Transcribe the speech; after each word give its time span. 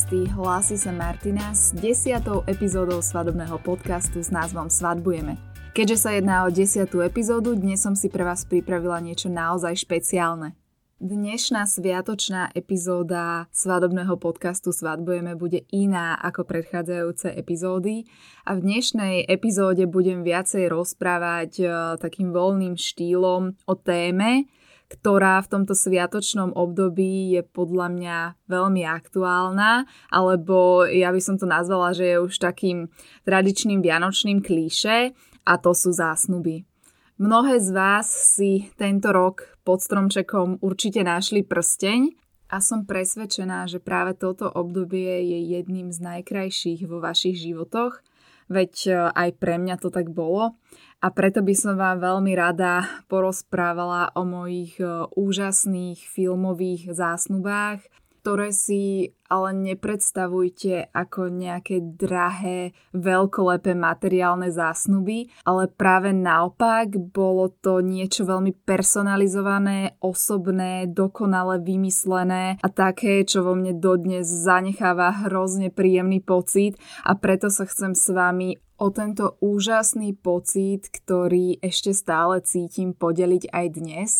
cesty, 0.00 0.24
hlási 0.32 0.80
sa 0.80 0.96
Martina 0.96 1.52
s 1.52 1.76
desiatou 1.76 2.40
epizódou 2.48 3.04
svadobného 3.04 3.60
podcastu 3.60 4.24
s 4.24 4.32
názvom 4.32 4.72
Svadbujeme. 4.72 5.36
Keďže 5.76 5.96
sa 6.00 6.16
jedná 6.16 6.48
o 6.48 6.48
desiatú 6.48 7.04
epizódu, 7.04 7.52
dnes 7.52 7.84
som 7.84 7.92
si 7.92 8.08
pre 8.08 8.24
vás 8.24 8.48
pripravila 8.48 8.96
niečo 9.04 9.28
naozaj 9.28 9.76
špeciálne. 9.76 10.56
Dnešná 11.04 11.68
sviatočná 11.68 12.48
epizóda 12.56 13.44
svadobného 13.52 14.16
podcastu 14.16 14.72
Svadbujeme 14.72 15.36
bude 15.36 15.68
iná 15.68 16.16
ako 16.16 16.48
predchádzajúce 16.48 17.36
epizódy 17.36 18.08
a 18.48 18.56
v 18.56 18.64
dnešnej 18.64 19.28
epizóde 19.28 19.84
budem 19.84 20.24
viacej 20.24 20.64
rozprávať 20.72 21.50
e, 21.60 21.64
takým 22.00 22.32
voľným 22.32 22.72
štýlom 22.72 23.52
o 23.68 23.74
téme, 23.76 24.48
ktorá 24.90 25.38
v 25.46 25.50
tomto 25.54 25.78
sviatočnom 25.78 26.50
období 26.58 27.38
je 27.38 27.46
podľa 27.46 27.88
mňa 27.94 28.18
veľmi 28.50 28.82
aktuálna, 28.82 29.86
alebo 30.10 30.82
ja 30.90 31.14
by 31.14 31.20
som 31.22 31.38
to 31.38 31.46
nazvala, 31.46 31.94
že 31.94 32.10
je 32.10 32.16
už 32.18 32.34
takým 32.42 32.90
tradičným 33.22 33.78
vianočným 33.78 34.42
klíše 34.42 35.14
a 35.46 35.52
to 35.62 35.70
sú 35.70 35.94
zásnuby. 35.94 36.66
Mnohé 37.22 37.62
z 37.62 37.70
vás 37.70 38.08
si 38.34 38.72
tento 38.74 39.14
rok 39.14 39.54
pod 39.62 39.78
stromčekom 39.78 40.58
určite 40.58 41.06
našli 41.06 41.46
prsteň 41.46 42.16
a 42.50 42.58
som 42.58 42.82
presvedčená, 42.82 43.70
že 43.70 43.78
práve 43.78 44.18
toto 44.18 44.50
obdobie 44.50 45.22
je 45.22 45.38
jedným 45.54 45.94
z 45.94 46.02
najkrajších 46.02 46.90
vo 46.90 46.98
vašich 46.98 47.38
životoch, 47.38 48.02
veď 48.50 48.72
e, 48.90 48.92
aj 49.14 49.28
pre 49.38 49.60
mňa 49.62 49.78
to 49.78 49.94
tak 49.94 50.10
bolo 50.10 50.58
a 51.00 51.08
preto 51.08 51.40
by 51.40 51.54
som 51.56 51.74
vám 51.80 52.04
veľmi 52.04 52.36
rada 52.36 52.84
porozprávala 53.08 54.12
o 54.12 54.22
mojich 54.28 54.76
e, 54.76 55.08
úžasných 55.16 55.96
filmových 55.96 56.92
zásnubách, 56.92 57.80
ktoré 58.20 58.52
si 58.52 59.16
ale 59.30 59.54
nepredstavujte 59.56 60.92
ako 60.92 61.32
nejaké 61.32 61.80
drahé, 61.80 62.76
veľkolepé 62.92 63.72
materiálne 63.72 64.52
zásnuby, 64.52 65.32
ale 65.46 65.72
práve 65.72 66.12
naopak 66.12 66.98
bolo 66.98 67.48
to 67.48 67.80
niečo 67.80 68.28
veľmi 68.28 68.52
personalizované, 68.66 69.96
osobné, 70.02 70.84
dokonale 70.90 71.62
vymyslené 71.62 72.58
a 72.60 72.68
také, 72.68 73.22
čo 73.24 73.46
vo 73.46 73.56
mne 73.56 73.78
dodnes 73.78 74.26
zanecháva 74.26 75.24
hrozne 75.24 75.72
príjemný 75.72 76.20
pocit. 76.20 76.76
A 77.06 77.16
preto 77.16 77.48
sa 77.48 77.64
chcem 77.64 77.96
s 77.96 78.10
vami 78.10 78.58
o 78.80 78.88
tento 78.88 79.36
úžasný 79.44 80.16
pocit, 80.16 80.88
ktorý 80.88 81.60
ešte 81.60 81.92
stále 81.92 82.40
cítim, 82.40 82.96
podeliť 82.96 83.52
aj 83.52 83.66
dnes. 83.76 84.10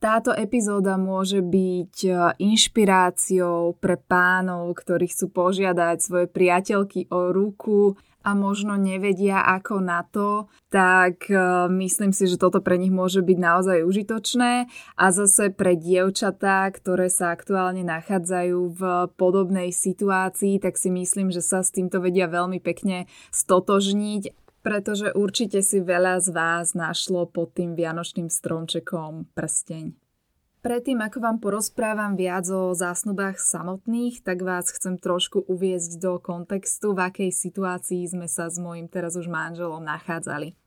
Táto 0.00 0.32
epizóda 0.32 0.96
môže 0.96 1.44
byť 1.44 1.94
inšpiráciou 2.40 3.76
pre 3.76 4.00
pánov, 4.00 4.72
ktorí 4.80 5.12
chcú 5.12 5.28
požiadať 5.28 5.96
svoje 6.00 6.26
priateľky 6.32 7.12
o 7.12 7.36
ruku 7.36 8.00
a 8.26 8.34
možno 8.34 8.74
nevedia 8.74 9.38
ako 9.38 9.78
na 9.78 10.02
to, 10.02 10.50
tak 10.66 11.30
myslím 11.70 12.10
si, 12.10 12.26
že 12.26 12.42
toto 12.42 12.58
pre 12.58 12.74
nich 12.74 12.90
môže 12.90 13.22
byť 13.22 13.38
naozaj 13.38 13.78
užitočné 13.86 14.66
a 14.98 15.04
zase 15.14 15.54
pre 15.54 15.78
dievčatá, 15.78 16.66
ktoré 16.74 17.06
sa 17.06 17.30
aktuálne 17.30 17.86
nachádzajú 17.86 18.58
v 18.74 18.82
podobnej 19.14 19.70
situácii, 19.70 20.58
tak 20.58 20.74
si 20.74 20.90
myslím, 20.90 21.30
že 21.30 21.38
sa 21.38 21.62
s 21.62 21.70
týmto 21.70 22.02
vedia 22.02 22.26
veľmi 22.26 22.58
pekne 22.58 23.06
stotožniť 23.30 24.44
pretože 24.66 25.14
určite 25.14 25.62
si 25.62 25.78
veľa 25.78 26.18
z 26.18 26.34
vás 26.34 26.74
našlo 26.74 27.30
pod 27.30 27.54
tým 27.54 27.78
vianočným 27.78 28.26
stromčekom 28.26 29.30
prsteň. 29.30 30.05
Predtým, 30.66 30.98
ako 30.98 31.22
vám 31.22 31.38
porozprávam 31.38 32.18
viac 32.18 32.42
o 32.50 32.74
zásnubách 32.74 33.38
samotných, 33.38 34.26
tak 34.26 34.42
vás 34.42 34.74
chcem 34.74 34.98
trošku 34.98 35.46
uviezť 35.46 36.02
do 36.02 36.18
kontextu, 36.18 36.90
v 36.90 37.06
akej 37.06 37.30
situácii 37.30 38.02
sme 38.10 38.26
sa 38.26 38.50
s 38.50 38.58
mojim 38.58 38.90
teraz 38.90 39.14
už 39.14 39.30
manželom 39.30 39.78
nachádzali. 39.86 40.58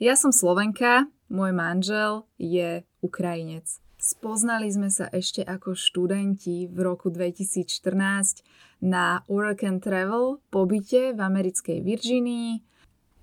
Ja 0.00 0.16
som 0.16 0.32
Slovenka, 0.32 1.12
môj 1.28 1.52
manžel 1.52 2.24
je 2.40 2.88
Ukrajinec. 3.04 3.68
Spoznali 4.00 4.72
sme 4.72 4.88
sa 4.88 5.12
ešte 5.12 5.44
ako 5.44 5.76
študenti 5.76 6.64
v 6.64 6.78
roku 6.80 7.12
2014 7.12 8.40
na 8.80 9.28
Work 9.28 9.60
and 9.60 9.84
Travel 9.84 10.40
pobyte 10.48 11.12
v 11.12 11.20
americkej 11.20 11.84
Virginii. 11.84 12.64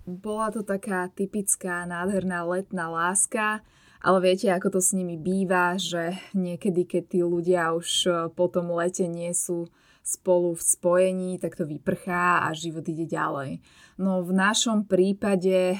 Bola 0.06 0.54
to 0.54 0.62
taká 0.62 1.10
typická 1.10 1.82
nádherná 1.82 2.46
letná 2.46 2.86
láska, 2.94 3.66
ale 4.06 4.22
viete, 4.22 4.46
ako 4.54 4.78
to 4.78 4.80
s 4.80 4.94
nimi 4.94 5.18
býva, 5.18 5.74
že 5.74 6.14
niekedy, 6.30 6.86
keď 6.86 7.02
tí 7.10 7.20
ľudia 7.26 7.74
už 7.74 7.88
e, 8.06 8.10
po 8.30 8.46
tom 8.46 8.70
lete 8.70 9.10
nie 9.10 9.34
sú 9.34 9.66
spolu 10.06 10.54
v 10.54 10.62
spojení, 10.62 11.32
tak 11.42 11.58
to 11.58 11.66
vyprchá 11.66 12.46
a 12.46 12.54
život 12.54 12.86
ide 12.86 13.10
ďalej. 13.10 13.58
No 13.98 14.22
v 14.22 14.30
našom 14.30 14.86
prípade 14.86 15.74
e, 15.74 15.78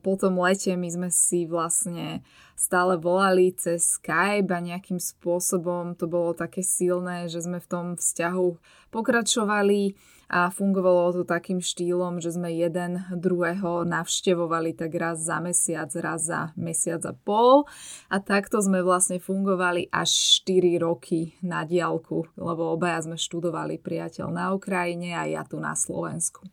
po 0.00 0.12
tom 0.16 0.40
lete 0.40 0.72
my 0.72 0.88
sme 0.88 1.08
si 1.12 1.44
vlastne 1.44 2.24
stále 2.56 2.96
volali 2.96 3.52
cez 3.52 4.00
Skype 4.00 4.48
a 4.48 4.64
nejakým 4.64 4.96
spôsobom 4.96 5.92
to 6.00 6.08
bolo 6.08 6.32
také 6.32 6.64
silné, 6.64 7.28
že 7.28 7.44
sme 7.44 7.60
v 7.60 7.68
tom 7.68 7.86
vzťahu 7.92 8.56
pokračovali 8.88 9.92
a 10.30 10.46
fungovalo 10.46 11.10
to 11.10 11.22
takým 11.26 11.58
štýlom, 11.58 12.22
že 12.22 12.38
sme 12.38 12.54
jeden 12.54 13.02
druhého 13.10 13.82
navštevovali 13.82 14.78
tak 14.78 14.94
raz 14.94 15.26
za 15.26 15.42
mesiac, 15.42 15.90
raz 15.98 16.30
za 16.30 16.54
mesiac 16.54 17.02
a 17.02 17.10
pol 17.10 17.66
a 18.06 18.22
takto 18.22 18.62
sme 18.62 18.86
vlastne 18.86 19.18
fungovali 19.18 19.90
až 19.90 20.38
4 20.46 20.78
roky 20.78 21.34
na 21.42 21.66
diálku, 21.66 22.30
lebo 22.38 22.78
obaja 22.78 23.10
sme 23.10 23.18
študovali 23.18 23.82
priateľ 23.82 24.30
na 24.30 24.54
Ukrajine 24.54 25.18
a 25.18 25.26
ja 25.26 25.42
tu 25.42 25.58
na 25.58 25.74
Slovensku. 25.74 26.46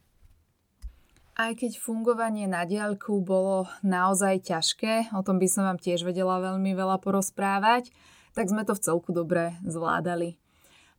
Aj 1.38 1.54
keď 1.54 1.78
fungovanie 1.78 2.50
na 2.50 2.66
diaľku 2.66 3.22
bolo 3.22 3.70
naozaj 3.86 4.42
ťažké, 4.50 5.14
o 5.14 5.22
tom 5.22 5.38
by 5.38 5.46
som 5.46 5.70
vám 5.70 5.78
tiež 5.78 6.02
vedela 6.02 6.42
veľmi 6.42 6.74
veľa 6.74 6.98
porozprávať, 6.98 7.94
tak 8.34 8.50
sme 8.50 8.66
to 8.66 8.74
v 8.74 8.82
celku 8.82 9.14
dobre 9.14 9.54
zvládali. 9.62 10.42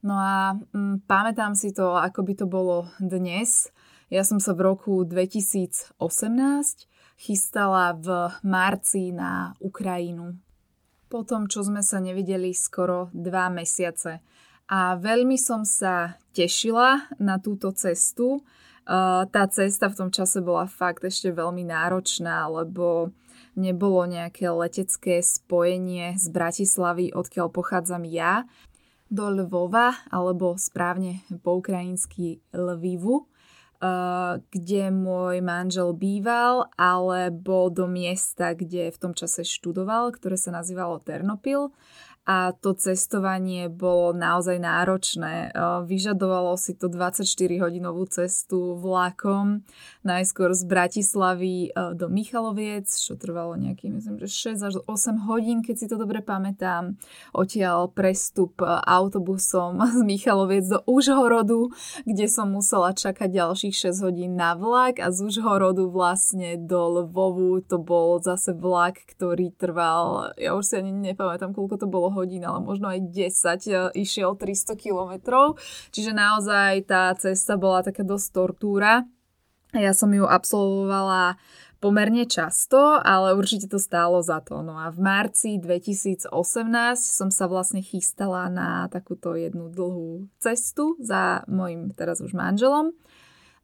No 0.03 0.15
a 0.15 0.55
mm, 0.55 1.11
pamätám 1.11 1.59
si 1.59 1.75
to, 1.75 1.99
ako 1.99 2.23
by 2.23 2.33
to 2.39 2.47
bolo 2.47 2.87
dnes. 3.03 3.71
Ja 4.09 4.23
som 4.23 4.39
sa 4.39 4.55
v 4.55 4.71
roku 4.73 5.03
2018 5.03 5.99
chystala 7.19 7.99
v 7.99 8.31
marci 8.47 9.11
na 9.11 9.59
Ukrajinu. 9.59 10.39
Po 11.11 11.27
tom, 11.27 11.51
čo 11.51 11.67
sme 11.67 11.83
sa 11.83 11.99
nevideli 11.99 12.55
skoro 12.55 13.11
dva 13.11 13.51
mesiace. 13.51 14.23
A 14.69 14.95
veľmi 15.01 15.35
som 15.41 15.65
sa 15.65 16.21
tešila 16.37 17.11
na 17.19 17.41
túto 17.41 17.73
cestu. 17.73 18.45
Tá 19.29 19.45
cesta 19.49 19.89
v 19.89 19.99
tom 19.99 20.11
čase 20.13 20.45
bola 20.45 20.69
fakt 20.69 21.03
ešte 21.03 21.33
veľmi 21.33 21.65
náročná, 21.65 22.47
lebo 22.53 23.11
nebolo 23.59 24.07
nejaké 24.07 24.47
letecké 24.53 25.25
spojenie 25.25 26.15
z 26.15 26.27
Bratislavy, 26.31 27.11
odkiaľ 27.11 27.51
pochádzam 27.51 28.07
ja, 28.07 28.47
do 29.09 29.33
Lvova, 29.33 30.05
alebo 30.13 30.57
správne 30.61 31.25
po 31.41 31.59
ukrajinsky 31.59 32.45
Lvivu, 32.53 33.25
eh, 33.25 34.41
kde 34.41 34.83
môj 34.93 35.41
manžel 35.41 35.97
býval, 35.97 36.69
alebo 36.77 37.73
do 37.73 37.89
miesta, 37.89 38.53
kde 38.53 38.93
v 38.93 39.01
tom 39.01 39.13
čase 39.17 39.45
študoval, 39.45 40.13
ktoré 40.13 40.37
sa 40.37 40.53
nazývalo 40.53 41.01
Ternopil 41.01 41.73
a 42.29 42.53
to 42.53 42.77
cestovanie 42.77 43.73
bolo 43.73 44.13
naozaj 44.13 44.61
náročné. 44.61 45.49
Vyžadovalo 45.89 46.61
si 46.61 46.77
to 46.77 46.93
24-hodinovú 46.93 48.05
cestu 48.13 48.77
vlakom, 48.77 49.65
najskôr 50.05 50.53
z 50.53 50.69
Bratislavy 50.69 51.73
do 51.97 52.13
Michaloviec, 52.13 52.85
čo 52.85 53.17
trvalo 53.17 53.57
nejaký, 53.57 53.89
myslím, 53.89 54.21
že 54.21 54.53
6 54.53 54.61
až 54.61 54.75
8 54.85 55.25
hodín, 55.25 55.65
keď 55.65 55.75
si 55.81 55.87
to 55.89 55.97
dobre 55.97 56.21
pamätám. 56.21 57.01
Odtiaľ 57.33 57.89
prestup 57.89 58.61
autobusom 58.61 59.81
z 59.97 60.01
Michaloviec 60.05 60.69
do 60.69 60.85
Užhorodu, 60.85 61.73
kde 62.05 62.29
som 62.29 62.53
musela 62.53 62.93
čakať 62.93 63.33
ďalších 63.33 63.89
6 63.89 64.05
hodín 64.05 64.37
na 64.37 64.53
vlak 64.53 65.01
a 65.01 65.09
z 65.09 65.33
Užhorodu 65.33 65.89
vlastne 65.89 66.61
do 66.61 67.01
Lvovu 67.01 67.65
to 67.65 67.81
bol 67.81 68.21
zase 68.21 68.53
vlak, 68.53 69.01
ktorý 69.17 69.49
trval, 69.57 70.37
ja 70.37 70.53
už 70.53 70.65
si 70.69 70.75
ani 70.77 70.93
nepamätám, 70.93 71.57
koľko 71.57 71.81
to 71.81 71.89
bolo 71.89 72.18
hodín, 72.19 72.43
ale 72.43 72.59
možno 72.61 72.91
aj 72.91 73.01
10 73.15 73.69
e, 73.69 73.75
išiel 74.03 74.35
300 74.35 74.75
kilometrov. 74.75 75.57
Čiže 75.95 76.13
naozaj 76.13 76.91
tá 76.91 77.15
cesta 77.15 77.55
bola 77.55 77.87
taká 77.87 78.03
dosť 78.03 78.27
tortúra. 78.35 79.07
Ja 79.77 79.93
som 79.93 80.09
ju 80.11 80.25
absolvovala 80.25 81.37
pomerne 81.79 82.27
často, 82.27 82.99
ale 82.99 83.39
určite 83.39 83.71
to 83.71 83.79
stálo 83.79 84.19
za 84.19 84.43
to. 84.43 84.67
No 84.67 84.75
a 84.75 84.91
v 84.91 84.99
marci 84.99 85.63
2018 85.63 86.33
som 86.99 87.31
sa 87.31 87.47
vlastne 87.47 87.85
chystala 87.85 88.51
na 88.51 88.91
takúto 88.91 89.39
jednu 89.39 89.71
dlhú 89.71 90.27
cestu 90.43 90.99
za 90.99 91.47
mojim 91.47 91.95
teraz 91.95 92.19
už 92.19 92.35
manželom. 92.35 92.91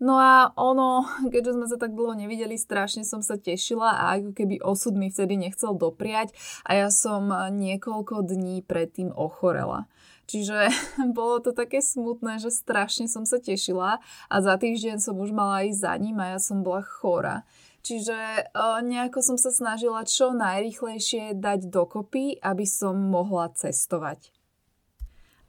No 0.03 0.19
a 0.19 0.51
ono, 0.59 1.07
keďže 1.33 1.55
sme 1.55 1.67
sa 1.71 1.77
tak 1.79 1.95
dlho 1.95 2.19
nevideli, 2.19 2.59
strašne 2.59 3.07
som 3.07 3.23
sa 3.23 3.39
tešila 3.39 3.95
a 3.95 4.05
ako 4.19 4.31
keby 4.35 4.63
osud 4.63 4.99
mi 4.99 5.11
vtedy 5.11 5.39
nechcel 5.39 5.75
dopriať 5.75 6.35
a 6.67 6.75
ja 6.75 6.89
som 6.91 7.31
niekoľko 7.31 8.27
dní 8.27 8.63
predtým 8.67 9.15
ochorela. 9.15 9.87
Čiže 10.25 10.73
bolo 11.17 11.41
to 11.41 11.53
také 11.53 11.85
smutné, 11.85 12.41
že 12.41 12.53
strašne 12.53 13.07
som 13.07 13.29
sa 13.29 13.37
tešila 13.37 14.01
a 14.29 14.37
za 14.41 14.55
týždeň 14.57 15.01
som 15.01 15.17
už 15.21 15.31
mala 15.37 15.69
ísť 15.69 15.81
za 15.85 15.95
ním 16.01 16.17
a 16.21 16.37
ja 16.37 16.41
som 16.41 16.65
bola 16.65 16.81
chora. 16.81 17.45
Čiže 17.85 18.17
uh, 18.57 18.81
nejako 18.81 19.21
som 19.21 19.37
sa 19.37 19.53
snažila 19.53 20.09
čo 20.09 20.33
najrychlejšie 20.33 21.37
dať 21.37 21.69
dokopy, 21.69 22.41
aby 22.41 22.65
som 22.65 22.97
mohla 22.97 23.53
cestovať. 23.53 24.33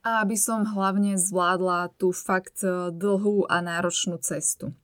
A 0.05 0.21
aby 0.21 0.37
som 0.37 0.69
hlavne 0.69 1.17
zvládla 1.17 1.89
tú 1.97 2.13
fakt 2.13 2.61
e, 2.61 2.93
dlhú 2.93 3.49
a 3.49 3.57
náročnú 3.57 4.21
cestu. 4.21 4.77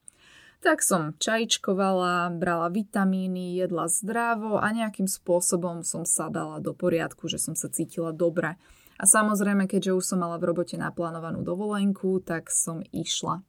Tak 0.62 0.82
som 0.82 1.14
čajčkovala, 1.18 2.34
brala 2.38 2.74
vitamíny, 2.74 3.58
jedla 3.58 3.86
zdravo 3.86 4.58
a 4.58 4.66
nejakým 4.74 5.06
spôsobom 5.06 5.86
som 5.86 6.06
sa 6.06 6.30
dala 6.30 6.58
do 6.58 6.74
poriadku, 6.74 7.30
že 7.30 7.38
som 7.38 7.54
sa 7.54 7.70
cítila 7.70 8.14
dobre. 8.14 8.58
A 9.02 9.04
samozrejme, 9.10 9.66
keďže 9.66 9.98
už 9.98 10.06
som 10.06 10.22
mala 10.22 10.38
v 10.38 10.54
robote 10.54 10.78
naplánovanú 10.78 11.42
dovolenku, 11.42 12.22
tak 12.22 12.54
som 12.54 12.86
išla. 12.94 13.42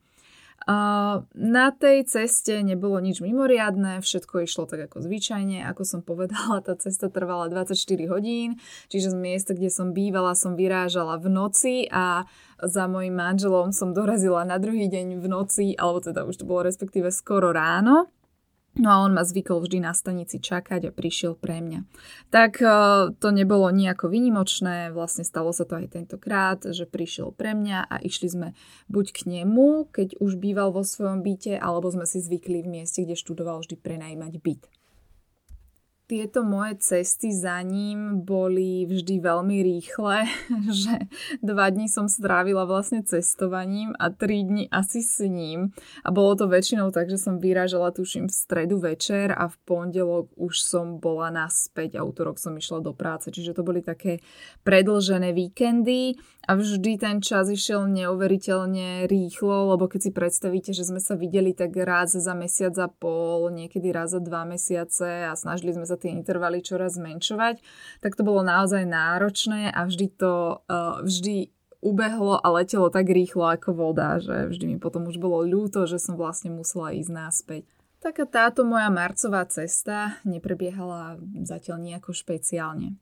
Na 0.67 1.67
tej 1.75 2.07
ceste 2.07 2.63
nebolo 2.63 3.03
nič 3.03 3.19
mimoriadné, 3.19 3.99
všetko 3.99 4.47
išlo 4.47 4.71
tak 4.71 4.87
ako 4.87 5.03
zvyčajne. 5.03 5.67
Ako 5.67 5.83
som 5.83 6.01
povedala, 6.07 6.63
tá 6.63 6.79
cesta 6.79 7.11
trvala 7.11 7.51
24 7.51 7.75
hodín, 8.07 8.63
čiže 8.87 9.11
z 9.11 9.17
miesta, 9.19 9.59
kde 9.59 9.75
som 9.75 9.91
bývala, 9.91 10.39
som 10.39 10.55
vyrážala 10.55 11.19
v 11.19 11.27
noci 11.27 11.75
a 11.91 12.29
za 12.63 12.87
mojim 12.87 13.19
manželom 13.19 13.75
som 13.75 13.91
dorazila 13.91 14.47
na 14.47 14.63
druhý 14.63 14.87
deň 14.87 15.19
v 15.19 15.27
noci, 15.27 15.67
alebo 15.75 15.99
teda 15.99 16.23
už 16.23 16.39
to 16.39 16.45
bolo 16.47 16.63
respektíve 16.63 17.11
skoro 17.11 17.51
ráno. 17.51 18.07
No 18.73 18.89
a 18.89 18.97
on 19.05 19.13
ma 19.13 19.21
zvykol 19.21 19.61
vždy 19.61 19.85
na 19.85 19.93
stanici 19.93 20.41
čakať 20.41 20.89
a 20.89 20.97
prišiel 20.97 21.37
pre 21.37 21.61
mňa. 21.61 21.85
Tak 22.33 22.53
e, 22.65 22.69
to 23.21 23.29
nebolo 23.29 23.69
nejako 23.69 24.09
vynimočné, 24.09 24.89
vlastne 24.97 25.29
stalo 25.29 25.53
sa 25.53 25.69
to 25.69 25.77
aj 25.77 25.93
tentokrát, 25.93 26.65
že 26.65 26.89
prišiel 26.89 27.37
pre 27.37 27.53
mňa 27.53 27.85
a 27.85 28.01
išli 28.01 28.33
sme 28.33 28.49
buď 28.89 29.07
k 29.13 29.21
nemu, 29.29 29.93
keď 29.93 30.17
už 30.25 30.41
býval 30.41 30.73
vo 30.73 30.81
svojom 30.89 31.21
byte, 31.21 31.61
alebo 31.61 31.93
sme 31.93 32.09
si 32.09 32.25
zvykli 32.25 32.65
v 32.65 32.81
mieste, 32.81 33.05
kde 33.05 33.13
študoval 33.13 33.61
vždy 33.61 33.77
prenajímať 33.77 34.41
byt 34.41 34.65
tieto 36.07 36.45
moje 36.45 36.77
cesty 36.83 37.33
za 37.33 37.63
ním 37.65 38.21
boli 38.21 38.85
vždy 38.85 39.23
veľmi 39.23 39.57
rýchle, 39.65 40.29
že 40.85 41.09
dva 41.41 41.73
dní 41.73 41.89
som 41.89 42.11
strávila 42.11 42.69
vlastne 42.69 43.01
cestovaním 43.01 43.97
a 43.97 44.13
tri 44.13 44.45
dni 44.45 44.69
asi 44.69 45.01
s 45.01 45.25
ním. 45.25 45.73
A 46.05 46.13
bolo 46.13 46.37
to 46.37 46.51
väčšinou 46.51 46.93
tak, 46.93 47.09
že 47.09 47.17
som 47.17 47.41
vyrážala 47.41 47.95
tuším 47.95 48.29
v 48.29 48.35
stredu 48.35 48.77
večer 48.83 49.33
a 49.33 49.49
v 49.49 49.57
pondelok 49.65 50.29
už 50.37 50.61
som 50.61 51.01
bola 51.01 51.33
naspäť 51.33 51.97
a 51.97 52.05
útorok 52.05 52.37
som 52.37 52.53
išla 52.53 52.85
do 52.85 52.93
práce. 52.93 53.33
Čiže 53.33 53.57
to 53.57 53.63
boli 53.65 53.81
také 53.81 54.21
predlžené 54.67 55.33
víkendy 55.33 56.21
a 56.45 56.59
vždy 56.59 56.99
ten 56.99 57.23
čas 57.23 57.47
išiel 57.49 57.87
neuveriteľne 57.87 59.07
rýchlo, 59.07 59.73
lebo 59.75 59.87
keď 59.87 60.01
si 60.03 60.11
predstavíte, 60.11 60.71
že 60.75 60.83
sme 60.83 60.99
sa 60.99 61.15
videli 61.15 61.55
tak 61.55 61.73
raz 61.79 62.19
za 62.19 62.35
mesiac 62.35 62.75
a 62.83 62.91
pol, 62.91 63.49
niekedy 63.55 63.95
raz 63.95 64.11
za 64.11 64.21
dva 64.21 64.43
mesiace 64.43 65.31
a 65.31 65.33
snažili 65.39 65.73
sme 65.73 65.87
sa 65.87 65.92
tie 65.97 66.13
intervaly 66.13 66.61
čoraz 66.61 67.01
zmenšovať, 67.01 67.61
tak 68.05 68.13
to 68.15 68.23
bolo 68.23 68.45
naozaj 68.45 68.85
náročné 68.85 69.73
a 69.73 69.85
vždy 69.89 70.07
to 70.17 70.63
uh, 70.67 71.01
vždy 71.03 71.53
ubehlo 71.83 72.39
a 72.39 72.47
letelo 72.55 72.95
tak 72.95 73.11
rýchlo 73.11 73.51
ako 73.59 73.75
voda, 73.75 74.23
že 74.23 74.47
vždy 74.55 74.65
mi 74.71 74.77
potom 74.79 75.11
už 75.11 75.19
bolo 75.19 75.43
ľúto, 75.43 75.91
že 75.91 75.99
som 75.99 76.15
vlastne 76.15 76.55
musela 76.55 76.95
ísť 76.95 77.11
náspäť. 77.11 77.63
Taká 77.99 78.27
táto 78.27 78.63
moja 78.63 78.91
marcová 78.91 79.47
cesta 79.47 80.19
neprebiehala 80.23 81.19
zatiaľ 81.43 81.83
nejako 81.83 82.15
špeciálne. 82.15 82.99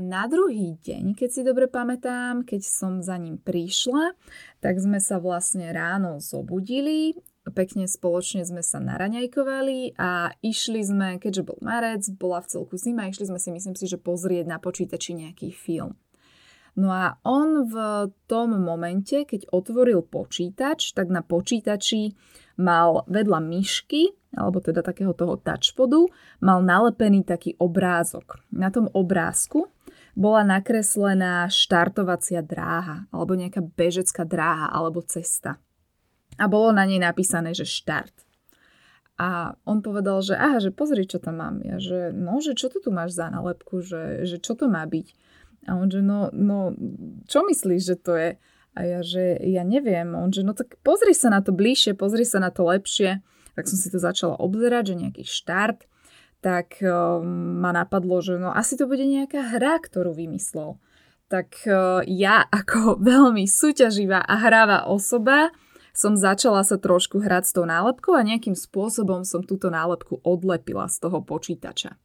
Na 0.00 0.24
druhý 0.32 0.80
deň, 0.80 1.12
keď 1.12 1.28
si 1.28 1.40
dobre 1.44 1.68
pamätám, 1.68 2.40
keď 2.40 2.64
som 2.64 3.04
za 3.04 3.20
ním 3.20 3.36
prišla, 3.36 4.16
tak 4.64 4.80
sme 4.80 4.96
sa 4.96 5.20
vlastne 5.20 5.68
ráno 5.76 6.24
zobudili, 6.24 7.20
pekne 7.50 7.90
spoločne 7.90 8.46
sme 8.46 8.62
sa 8.62 8.78
naraňajkovali 8.78 9.98
a 9.98 10.30
išli 10.38 10.86
sme, 10.86 11.18
keďže 11.18 11.42
bol 11.42 11.58
marec, 11.58 12.06
bola 12.14 12.38
v 12.38 12.50
celku 12.54 12.78
zima, 12.78 13.10
išli 13.10 13.26
sme 13.26 13.38
si, 13.42 13.50
myslím 13.50 13.74
si, 13.74 13.90
že 13.90 13.98
pozrieť 13.98 14.46
na 14.46 14.62
počítači 14.62 15.18
nejaký 15.18 15.50
film. 15.50 15.98
No 16.72 16.88
a 16.88 17.20
on 17.28 17.68
v 17.68 17.76
tom 18.24 18.56
momente, 18.56 19.28
keď 19.28 19.52
otvoril 19.52 20.00
počítač, 20.00 20.96
tak 20.96 21.12
na 21.12 21.20
počítači 21.20 22.16
mal 22.56 23.04
vedľa 23.12 23.44
myšky, 23.44 24.16
alebo 24.32 24.64
teda 24.64 24.80
takého 24.80 25.12
toho 25.12 25.36
touchpodu, 25.36 26.08
mal 26.40 26.64
nalepený 26.64 27.28
taký 27.28 27.52
obrázok. 27.60 28.40
Na 28.48 28.72
tom 28.72 28.88
obrázku 28.88 29.68
bola 30.16 30.48
nakreslená 30.48 31.44
štartovacia 31.52 32.40
dráha, 32.40 33.04
alebo 33.12 33.36
nejaká 33.36 33.60
bežecká 33.60 34.24
dráha, 34.24 34.72
alebo 34.72 35.04
cesta. 35.04 35.60
A 36.40 36.44
bolo 36.48 36.72
na 36.72 36.88
nej 36.88 37.00
napísané, 37.00 37.52
že 37.52 37.68
štart. 37.68 38.14
A 39.20 39.54
on 39.68 39.84
povedal, 39.84 40.24
že 40.24 40.34
aha, 40.34 40.58
že 40.58 40.72
pozri, 40.72 41.04
čo 41.04 41.20
tam 41.20 41.38
mám. 41.38 41.60
Ja, 41.62 41.76
že 41.78 42.10
no, 42.16 42.40
že 42.40 42.56
čo 42.56 42.72
to 42.72 42.80
tu 42.80 42.90
máš 42.90 43.14
za 43.14 43.28
nálepku, 43.28 43.84
že, 43.84 44.24
že 44.24 44.40
čo 44.40 44.56
to 44.56 44.66
má 44.72 44.82
byť. 44.88 45.08
A 45.68 45.78
on, 45.78 45.86
že 45.92 46.02
no, 46.02 46.32
no, 46.34 46.74
čo 47.30 47.46
myslíš, 47.46 47.82
že 47.84 47.96
to 48.00 48.12
je? 48.18 48.30
A 48.72 48.80
ja, 48.82 49.00
že 49.04 49.36
ja 49.38 49.62
neviem. 49.62 50.16
On, 50.16 50.32
že 50.32 50.42
no 50.42 50.56
tak 50.56 50.80
pozri 50.80 51.12
sa 51.12 51.28
na 51.28 51.44
to 51.44 51.52
bližšie, 51.52 51.94
pozri 51.94 52.24
sa 52.24 52.40
na 52.40 52.48
to 52.48 52.66
lepšie 52.66 53.22
tak 53.54 53.68
som 53.68 53.76
si 53.76 53.92
to 53.92 54.00
začala 54.00 54.36
obzerať, 54.40 54.92
že 54.92 55.00
nejaký 55.00 55.24
štart, 55.28 55.84
tak 56.42 56.80
um, 56.82 57.60
ma 57.62 57.70
napadlo, 57.70 58.18
že 58.24 58.40
no 58.40 58.50
asi 58.50 58.74
to 58.74 58.90
bude 58.90 59.04
nejaká 59.04 59.54
hra, 59.56 59.78
ktorú 59.78 60.16
vymyslel. 60.16 60.80
Tak 61.30 61.64
uh, 61.68 62.02
ja 62.08 62.42
ako 62.48 62.96
veľmi 63.12 63.44
súťaživá 63.46 64.24
a 64.24 64.34
hráva 64.40 64.88
osoba 64.88 65.52
som 65.92 66.16
začala 66.16 66.64
sa 66.64 66.80
trošku 66.80 67.20
hrať 67.20 67.44
s 67.44 67.52
tou 67.52 67.68
nálepkou 67.68 68.16
a 68.16 68.24
nejakým 68.24 68.56
spôsobom 68.56 69.28
som 69.28 69.44
túto 69.44 69.68
nálepku 69.68 70.24
odlepila 70.24 70.88
z 70.88 70.96
toho 71.04 71.20
počítača. 71.20 72.00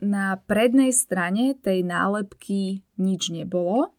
Na 0.00 0.40
prednej 0.40 0.96
strane 0.96 1.58
tej 1.58 1.84
nálepky 1.84 2.80
nič 2.96 3.28
nebolo, 3.28 3.92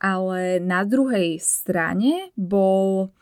ale 0.00 0.56
na 0.62 0.86
druhej 0.88 1.36
strane 1.42 2.32
bol, 2.32 3.12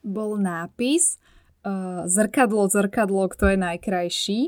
bol 0.00 0.40
nápis 0.40 1.20
uh, 1.66 2.08
zrkadlo, 2.08 2.64
zrkadlo, 2.70 3.28
kto 3.28 3.52
je 3.52 3.58
najkrajší 3.60 4.40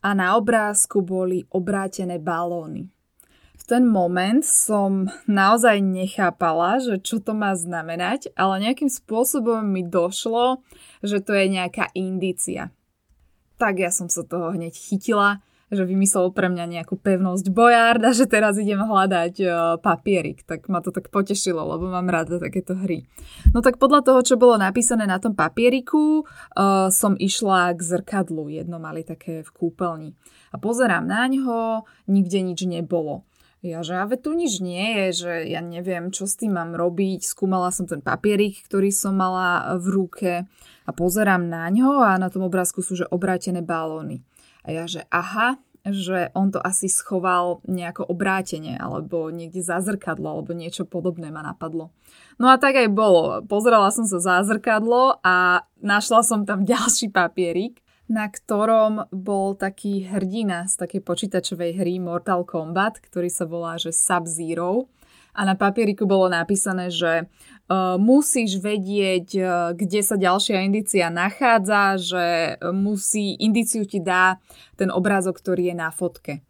a 0.00 0.16
na 0.16 0.34
obrázku 0.34 1.04
boli 1.04 1.44
obrátené 1.52 2.16
balóny. 2.18 2.88
Ten 3.70 3.86
moment 3.86 4.42
som 4.42 5.06
naozaj 5.30 5.78
nechápala, 5.78 6.82
že 6.82 6.98
čo 6.98 7.22
to 7.22 7.38
má 7.38 7.54
znamenať, 7.54 8.34
ale 8.34 8.66
nejakým 8.66 8.90
spôsobom 8.90 9.62
mi 9.62 9.86
došlo, 9.86 10.66
že 11.06 11.22
to 11.22 11.38
je 11.38 11.46
nejaká 11.46 11.86
indícia. 11.94 12.74
Tak 13.62 13.78
ja 13.78 13.94
som 13.94 14.10
sa 14.10 14.26
toho 14.26 14.58
hneď 14.58 14.74
chytila 14.74 15.38
že 15.70 15.86
vymyslel 15.86 16.34
pre 16.34 16.50
mňa 16.50 16.66
nejakú 16.66 16.98
pevnosť 16.98 17.46
bojard 17.54 18.02
a 18.02 18.10
že 18.10 18.26
teraz 18.26 18.58
idem 18.58 18.82
hľadať 18.82 19.34
uh, 19.38 19.52
papierik. 19.78 20.42
Tak 20.42 20.66
ma 20.66 20.82
to 20.82 20.90
tak 20.90 21.14
potešilo, 21.14 21.62
lebo 21.62 21.86
mám 21.86 22.10
rada 22.10 22.42
takéto 22.42 22.74
hry. 22.74 23.06
No 23.54 23.62
tak 23.62 23.78
podľa 23.78 24.02
toho, 24.02 24.20
čo 24.26 24.34
bolo 24.34 24.58
napísané 24.58 25.06
na 25.06 25.22
tom 25.22 25.38
papieriku, 25.38 26.26
uh, 26.26 26.90
som 26.90 27.14
išla 27.14 27.70
k 27.78 27.80
zrkadlu. 27.86 28.50
Jedno 28.50 28.82
mali 28.82 29.06
také 29.06 29.46
v 29.46 29.50
kúpeľni. 29.54 30.10
A 30.50 30.58
pozerám 30.58 31.06
na 31.06 31.30
ňo, 31.30 31.86
nikde 32.10 32.42
nič 32.42 32.66
nebolo. 32.66 33.30
Ja, 33.60 33.84
že 33.84 33.92
ale 33.92 34.16
tu 34.16 34.32
nič 34.32 34.64
nie 34.64 34.88
je, 34.96 35.06
že 35.12 35.32
ja 35.52 35.60
neviem, 35.60 36.08
čo 36.08 36.24
s 36.24 36.40
tým 36.40 36.56
mám 36.56 36.72
robiť. 36.72 37.20
Skúmala 37.20 37.68
som 37.68 37.84
ten 37.84 38.00
papierik, 38.00 38.56
ktorý 38.64 38.88
som 38.88 39.12
mala 39.12 39.76
v 39.76 39.86
ruke 39.92 40.32
a 40.88 40.90
pozerám 40.96 41.44
na 41.44 41.68
ňo 41.68 42.00
a 42.00 42.16
na 42.16 42.32
tom 42.32 42.48
obrázku 42.48 42.80
sú 42.80 42.96
že 42.96 43.04
obrátené 43.12 43.60
balóny. 43.60 44.24
A 44.64 44.72
ja, 44.72 44.88
že 44.88 45.04
aha, 45.12 45.60
že 45.84 46.28
on 46.36 46.52
to 46.52 46.60
asi 46.60 46.88
schoval 46.88 47.64
nejako 47.64 48.04
obrátenie 48.04 48.76
alebo 48.76 49.32
niekde 49.32 49.64
za 49.64 49.80
zrkadlo 49.80 50.28
alebo 50.28 50.52
niečo 50.52 50.84
podobné 50.84 51.32
ma 51.32 51.40
napadlo. 51.40 51.92
No 52.36 52.52
a 52.52 52.60
tak 52.60 52.76
aj 52.76 52.88
bolo. 52.92 53.44
Pozerala 53.44 53.88
som 53.92 54.04
sa 54.04 54.20
za 54.20 54.40
zrkadlo 54.44 55.20
a 55.24 55.64
našla 55.80 56.20
som 56.24 56.44
tam 56.44 56.64
ďalší 56.68 57.12
papierik, 57.12 57.80
na 58.10 58.26
ktorom 58.26 59.06
bol 59.14 59.54
taký 59.54 60.02
hrdina 60.10 60.66
z 60.66 60.82
takej 60.82 61.00
počítačovej 61.06 61.78
hry 61.78 62.02
Mortal 62.02 62.42
Kombat, 62.42 62.98
ktorý 62.98 63.30
sa 63.30 63.46
volá 63.46 63.78
že 63.78 63.94
Sub-Zero 63.94 64.90
a 65.30 65.46
na 65.46 65.54
papieriku 65.54 66.10
bolo 66.10 66.26
napísané, 66.26 66.90
že 66.90 67.22
uh, 67.22 67.94
musíš 68.02 68.58
vedieť, 68.58 69.28
uh, 69.38 69.46
kde 69.78 70.00
sa 70.02 70.18
ďalšia 70.18 70.66
indícia 70.66 71.06
nachádza, 71.06 72.02
že 72.02 72.24
musí, 72.74 73.38
indíciu 73.38 73.86
ti 73.86 74.02
dá 74.02 74.42
ten 74.74 74.90
obrázok, 74.90 75.38
ktorý 75.38 75.70
je 75.70 75.76
na 75.78 75.94
fotke. 75.94 76.42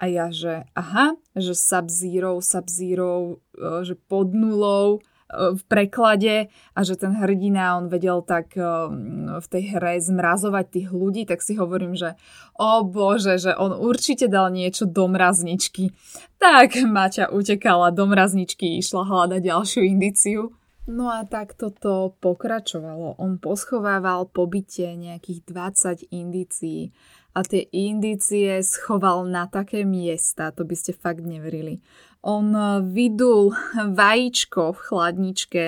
A 0.00 0.08
ja, 0.08 0.32
že 0.32 0.64
aha, 0.72 1.20
že 1.36 1.52
Sub-Zero, 1.52 2.40
Sub-Zero, 2.40 3.44
uh, 3.60 3.84
že 3.84 3.92
pod 3.92 4.32
nulou 4.32 5.04
v 5.34 5.62
preklade 5.66 6.48
a 6.74 6.80
že 6.86 6.94
ten 6.94 7.12
hrdina, 7.18 7.76
on 7.76 7.90
vedel 7.90 8.22
tak 8.22 8.54
v 8.54 9.46
tej 9.50 9.62
hre 9.74 9.98
zmrazovať 9.98 10.64
tých 10.70 10.88
ľudí, 10.94 11.22
tak 11.26 11.42
si 11.42 11.58
hovorím, 11.58 11.98
že 11.98 12.14
o 12.54 12.86
bože, 12.86 13.36
že 13.36 13.52
on 13.54 13.74
určite 13.74 14.30
dal 14.30 14.54
niečo 14.54 14.86
do 14.86 15.10
mrazničky. 15.10 15.90
Tak 16.38 16.78
Maťa 16.86 17.34
utekala 17.34 17.90
do 17.90 18.06
mrazničky, 18.06 18.78
išla 18.78 19.02
hľadať 19.04 19.40
ďalšiu 19.42 19.80
indiciu. 19.82 20.54
No 20.84 21.08
a 21.08 21.24
tak 21.24 21.56
toto 21.56 22.12
pokračovalo. 22.20 23.16
On 23.16 23.40
poschovával 23.40 24.28
po 24.28 24.44
byte 24.44 24.84
nejakých 24.92 25.40
20 25.48 26.12
indícií 26.12 26.92
a 27.32 27.40
tie 27.40 27.64
indície 27.72 28.60
schoval 28.60 29.24
na 29.24 29.48
také 29.48 29.88
miesta, 29.88 30.52
to 30.52 30.68
by 30.68 30.76
ste 30.76 30.92
fakt 30.92 31.24
neverili. 31.24 31.80
On 32.24 32.56
vydul 32.88 33.52
vajíčko 33.76 34.72
v 34.72 34.78
chladničke 34.80 35.64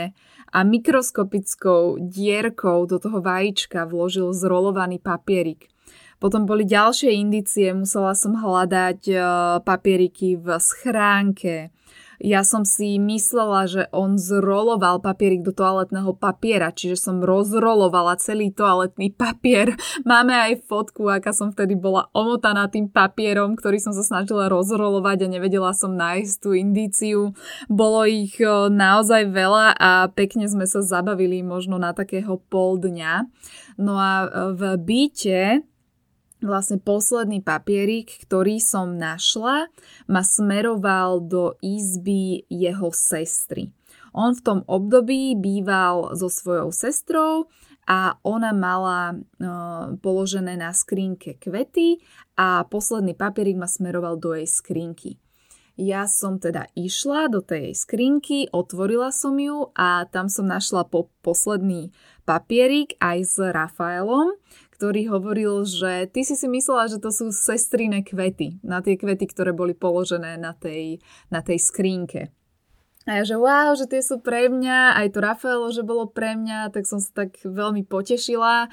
a 0.57 0.59
mikroskopickou 0.65 2.01
dierkou 2.01 2.89
do 2.89 2.97
toho 2.97 3.21
vajíčka 3.21 3.85
vložil 3.85 4.33
zrolovaný 4.33 4.97
papierik. 4.97 5.69
Potom 6.17 6.49
boli 6.49 6.65
ďalšie 6.65 7.13
indície, 7.13 7.77
musela 7.77 8.17
som 8.17 8.41
hľadať 8.41 9.01
eh, 9.13 9.21
papieriky 9.61 10.41
v 10.41 10.57
schránke, 10.57 11.69
ja 12.21 12.41
som 12.43 12.65
si 12.65 12.97
myslela, 12.97 13.69
že 13.69 13.83
on 13.93 14.17
zroloval 14.17 15.05
papierik 15.05 15.45
do 15.45 15.53
toaletného 15.53 16.17
papiera, 16.17 16.73
čiže 16.73 16.97
som 16.97 17.21
rozrolovala 17.21 18.17
celý 18.17 18.53
toaletný 18.53 19.13
papier. 19.13 19.77
Máme 20.09 20.33
aj 20.33 20.65
fotku, 20.65 21.09
aká 21.13 21.37
som 21.37 21.53
vtedy 21.53 21.77
bola 21.77 22.09
omotaná 22.17 22.69
tým 22.73 22.89
papierom, 22.89 23.55
ktorý 23.57 23.77
som 23.81 23.93
sa 23.93 24.05
snažila 24.05 24.49
rozrolovať 24.49 25.29
a 25.29 25.33
nevedela 25.33 25.71
som 25.77 25.93
nájsť 25.93 26.35
tú 26.41 26.57
indíciu. 26.57 27.37
Bolo 27.69 28.09
ich 28.09 28.41
naozaj 28.71 29.29
veľa 29.29 29.77
a 29.77 29.91
pekne 30.13 30.49
sme 30.49 30.65
sa 30.65 30.81
zabavili 30.81 31.45
možno 31.45 31.77
na 31.77 31.93
takého 31.93 32.41
pol 32.49 32.81
dňa. 32.81 33.29
No 33.77 34.01
a 34.01 34.13
v 34.57 34.63
byte 34.81 35.67
vlastne 36.47 36.79
posledný 36.79 37.43
papierik, 37.43 38.23
ktorý 38.25 38.62
som 38.62 38.97
našla, 38.97 39.69
ma 40.07 40.23
smeroval 40.23 41.21
do 41.26 41.59
izby 41.61 42.47
jeho 42.49 42.95
sestry. 42.95 43.75
On 44.17 44.33
v 44.33 44.41
tom 44.41 44.59
období 44.65 45.37
býval 45.37 46.17
so 46.17 46.33
svojou 46.33 46.73
sestrou 46.73 47.53
a 47.85 48.17
ona 48.25 48.57
mala 48.57 49.12
e, 49.12 49.17
položené 50.00 50.57
na 50.57 50.73
skrinke 50.73 51.37
kvety 51.37 52.00
a 52.41 52.65
posledný 52.65 53.12
papierik 53.12 53.61
ma 53.61 53.69
smeroval 53.69 54.17
do 54.17 54.33
jej 54.33 54.49
skrinky. 54.49 55.21
Ja 55.76 56.09
som 56.09 56.41
teda 56.41 56.73
išla 56.73 57.29
do 57.29 57.45
tej 57.45 57.76
skrinky, 57.76 58.49
otvorila 58.49 59.12
som 59.12 59.37
ju 59.37 59.69
a 59.76 60.09
tam 60.09 60.33
som 60.33 60.49
našla 60.49 60.88
po 60.88 61.12
posledný 61.21 61.93
papierik 62.25 62.97
aj 62.97 63.19
s 63.21 63.37
Rafaelom, 63.37 64.41
ktorý 64.76 65.09
hovoril, 65.09 65.64
že 65.64 66.04
ty 66.12 66.21
si 66.21 66.37
si 66.37 66.45
myslela, 66.45 66.92
že 66.92 67.00
to 67.00 67.09
sú 67.09 67.33
sestriné 67.33 68.04
kvety, 68.04 68.61
na 68.61 68.85
tie 68.85 69.00
kvety, 69.00 69.25
ktoré 69.33 69.56
boli 69.56 69.73
položené 69.73 70.37
na 70.37 70.52
tej, 70.52 71.00
na 71.33 71.40
tej 71.40 71.56
skrínke. 71.56 72.28
A 73.07 73.23
ja, 73.23 73.23
že 73.23 73.39
wow, 73.39 73.71
že 73.79 73.87
tie 73.87 74.03
sú 74.03 74.19
pre 74.19 74.51
mňa, 74.51 74.99
aj 74.99 75.15
to 75.15 75.23
Rafaelo, 75.23 75.71
že 75.71 75.87
bolo 75.87 76.11
pre 76.11 76.35
mňa, 76.35 76.75
tak 76.75 76.91
som 76.91 76.99
sa 76.99 77.23
tak 77.23 77.39
veľmi 77.39 77.87
potešila. 77.87 78.67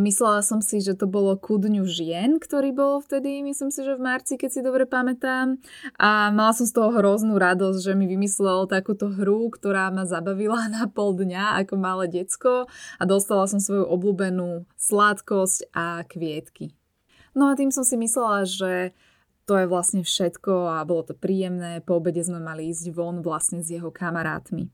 Myslela 0.00 0.40
som 0.40 0.64
si, 0.64 0.80
že 0.80 0.96
to 0.96 1.04
bolo 1.04 1.36
ku 1.36 1.60
dňu 1.60 1.84
žien, 1.84 2.40
ktorý 2.40 2.72
bol 2.72 3.04
vtedy, 3.04 3.44
myslím 3.44 3.68
si, 3.68 3.84
že 3.84 4.00
v 4.00 4.00
marci, 4.00 4.40
keď 4.40 4.48
si 4.48 4.60
dobre 4.64 4.88
pamätám. 4.88 5.60
A 6.00 6.32
mala 6.32 6.56
som 6.56 6.64
z 6.64 6.72
toho 6.72 6.88
hroznú 6.88 7.36
radosť, 7.36 7.84
že 7.84 7.92
mi 7.92 8.08
vymyslel 8.08 8.64
takúto 8.64 9.12
hru, 9.12 9.52
ktorá 9.52 9.92
ma 9.92 10.08
zabavila 10.08 10.72
na 10.72 10.88
pol 10.88 11.12
dňa 11.12 11.60
ako 11.60 11.76
malé 11.76 12.08
decko 12.08 12.72
a 12.96 13.02
dostala 13.04 13.44
som 13.44 13.60
svoju 13.60 13.84
obľúbenú 13.92 14.64
sladkosť 14.80 15.68
a 15.76 16.00
kvietky. 16.08 16.72
No 17.36 17.52
a 17.52 17.60
tým 17.60 17.68
som 17.68 17.84
si 17.84 18.00
myslela, 18.00 18.48
že 18.48 18.96
to 19.46 19.54
je 19.62 19.70
vlastne 19.70 20.02
všetko 20.02 20.76
a 20.76 20.84
bolo 20.84 21.06
to 21.06 21.14
príjemné. 21.14 21.78
Po 21.86 22.02
obede 22.02 22.20
sme 22.26 22.42
mali 22.42 22.68
ísť 22.74 22.90
von 22.90 23.22
vlastne 23.22 23.62
s 23.62 23.70
jeho 23.70 23.94
kamarátmi. 23.94 24.68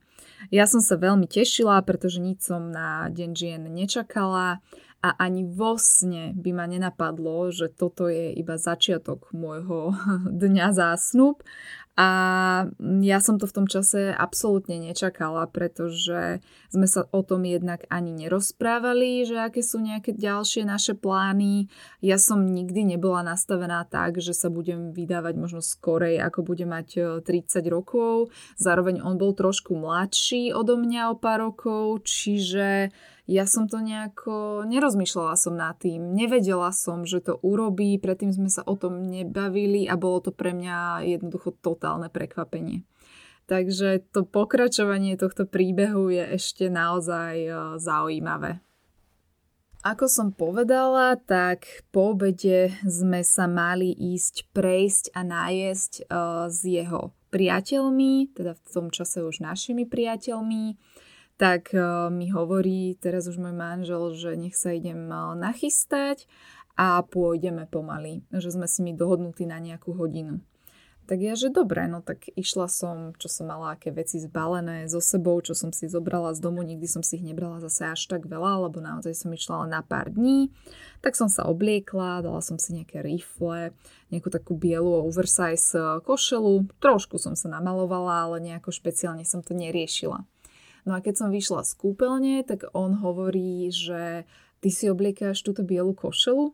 Ja 0.49 0.65
som 0.65 0.81
sa 0.81 0.97
veľmi 0.97 1.29
tešila, 1.29 1.85
pretože 1.85 2.19
nič 2.19 2.43
som 2.43 2.73
na 2.73 3.07
Deň 3.13 3.31
žien 3.37 3.63
nečakala 3.69 4.65
a 5.03 5.09
ani 5.19 5.43
vo 5.43 5.75
sne 5.77 6.31
by 6.33 6.51
ma 6.55 6.65
nenapadlo, 6.71 7.51
že 7.51 7.69
toto 7.69 8.07
je 8.07 8.33
iba 8.33 8.55
začiatok 8.55 9.35
môjho 9.35 9.93
dňa 10.43 10.69
zásnub 10.73 11.45
a 11.93 12.09
ja 13.05 13.21
som 13.21 13.37
to 13.37 13.45
v 13.45 13.53
tom 13.53 13.67
čase 13.69 14.17
absolútne 14.17 14.81
nečakala, 14.81 15.45
pretože 15.45 16.41
sme 16.73 16.89
sa 16.89 17.05
o 17.13 17.21
tom 17.21 17.45
jednak 17.45 17.85
ani 17.93 18.17
nerozprávali, 18.17 19.29
že 19.29 19.37
aké 19.37 19.61
sú 19.61 19.77
nejaké 19.77 20.17
ďalšie 20.17 20.65
naše 20.65 20.97
plány. 20.97 21.69
Ja 22.01 22.17
som 22.17 22.49
nikdy 22.49 22.97
nebola 22.97 23.21
nastavená 23.21 23.85
tak, 23.85 24.25
že 24.25 24.33
sa 24.33 24.49
budem 24.49 24.97
vydávať 24.97 25.37
možno 25.37 25.61
skorej, 25.61 26.17
ako 26.17 26.41
budem 26.41 26.73
mať 26.73 27.21
30 27.29 27.29
e, 27.29 27.69
rokov. 27.69 28.33
Zároveň 28.57 29.05
on 29.05 29.21
bol 29.21 29.37
trošku 29.37 29.77
mladší 29.77 30.57
odo 30.57 30.81
mňa 30.81 31.13
o 31.13 31.21
pár 31.21 31.45
rokov, 31.45 32.09
čiže 32.09 32.89
ja 33.31 33.47
som 33.47 33.71
to 33.71 33.79
nejako, 33.79 34.67
nerozmýšľala 34.67 35.35
som 35.39 35.55
nad 35.55 35.79
tým, 35.79 36.11
nevedela 36.11 36.75
som, 36.75 37.07
že 37.07 37.23
to 37.23 37.39
urobí, 37.39 37.95
predtým 38.03 38.35
sme 38.35 38.51
sa 38.51 38.67
o 38.67 38.75
tom 38.75 39.07
nebavili 39.07 39.87
a 39.87 39.95
bolo 39.95 40.27
to 40.27 40.31
pre 40.35 40.51
mňa 40.51 41.07
jednoducho 41.07 41.55
totálne 41.63 42.11
prekvapenie. 42.11 42.83
Takže 43.47 44.03
to 44.11 44.27
pokračovanie 44.27 45.15
tohto 45.19 45.47
príbehu 45.47 46.11
je 46.11 46.39
ešte 46.39 46.71
naozaj 46.71 47.35
e, 47.43 47.51
zaujímavé. 47.79 48.63
Ako 49.83 50.07
som 50.07 50.31
povedala, 50.31 51.19
tak 51.19 51.67
po 51.91 52.15
obede 52.15 52.71
sme 52.87 53.27
sa 53.27 53.51
mali 53.51 53.91
ísť 53.91 54.55
prejsť 54.55 55.11
a 55.11 55.27
nájsť 55.27 55.93
uh, 56.07 56.47
s 56.47 56.63
jeho 56.63 57.11
priateľmi, 57.35 58.31
teda 58.31 58.55
v 58.55 58.63
tom 58.71 58.95
čase 58.95 59.27
už 59.27 59.43
našimi 59.43 59.83
priateľmi 59.83 60.79
tak 61.37 61.75
eh, 61.75 61.83
mi 62.13 62.29
hovorí 62.31 62.97
teraz 63.01 63.29
už 63.29 63.41
môj 63.41 63.55
manžel, 63.57 64.13
že 64.15 64.37
nech 64.37 64.57
sa 64.57 64.73
idem 64.75 65.09
eh, 65.09 65.35
nachystať 65.37 66.27
a 66.77 67.05
pôjdeme 67.05 67.69
pomaly, 67.69 68.25
že 68.33 68.53
sme 68.53 68.65
si 68.65 68.81
mi 68.81 68.97
dohodnutí 68.97 69.45
na 69.45 69.61
nejakú 69.61 69.93
hodinu. 69.93 70.41
Tak 71.03 71.19
ja, 71.19 71.35
že 71.35 71.51
dobre, 71.51 71.91
no 71.91 71.99
tak 71.99 72.31
išla 72.39 72.71
som, 72.71 73.11
čo 73.19 73.27
som 73.27 73.51
mala, 73.51 73.75
aké 73.75 73.91
veci 73.91 74.23
zbalené 74.23 74.87
so 74.87 75.03
sebou, 75.03 75.35
čo 75.43 75.51
som 75.51 75.75
si 75.75 75.91
zobrala 75.91 76.31
z 76.31 76.39
domu, 76.39 76.63
nikdy 76.63 76.87
som 76.87 77.03
si 77.03 77.19
ich 77.19 77.27
nebrala 77.27 77.59
zase 77.59 77.91
až 77.91 78.07
tak 78.07 78.31
veľa, 78.31 78.71
lebo 78.71 78.79
naozaj 78.79 79.11
som 79.19 79.35
išla 79.35 79.67
na 79.67 79.83
pár 79.83 80.15
dní. 80.15 80.55
Tak 81.03 81.19
som 81.19 81.27
sa 81.27 81.43
obliekla, 81.51 82.23
dala 82.23 82.39
som 82.39 82.55
si 82.55 82.79
nejaké 82.79 83.03
rifle, 83.03 83.75
nejakú 84.15 84.31
takú 84.31 84.55
bielu 84.55 85.03
oversize 85.03 85.75
eh, 85.75 85.99
košelu, 86.07 86.71
trošku 86.79 87.19
som 87.19 87.35
sa 87.35 87.51
namalovala, 87.51 88.31
ale 88.31 88.37
nejako 88.39 88.71
špeciálne 88.71 89.27
som 89.27 89.43
to 89.43 89.59
neriešila. 89.59 90.23
No 90.83 90.99
a 90.99 91.03
keď 91.03 91.15
som 91.23 91.29
vyšla 91.31 91.63
z 91.63 91.73
kúpeľne, 91.79 92.43
tak 92.43 92.67
on 92.75 92.99
hovorí, 92.99 93.71
že 93.71 94.27
ty 94.59 94.69
si 94.71 94.91
obliekáš 94.91 95.43
túto 95.43 95.63
bielu 95.63 95.95
košelu 95.95 96.51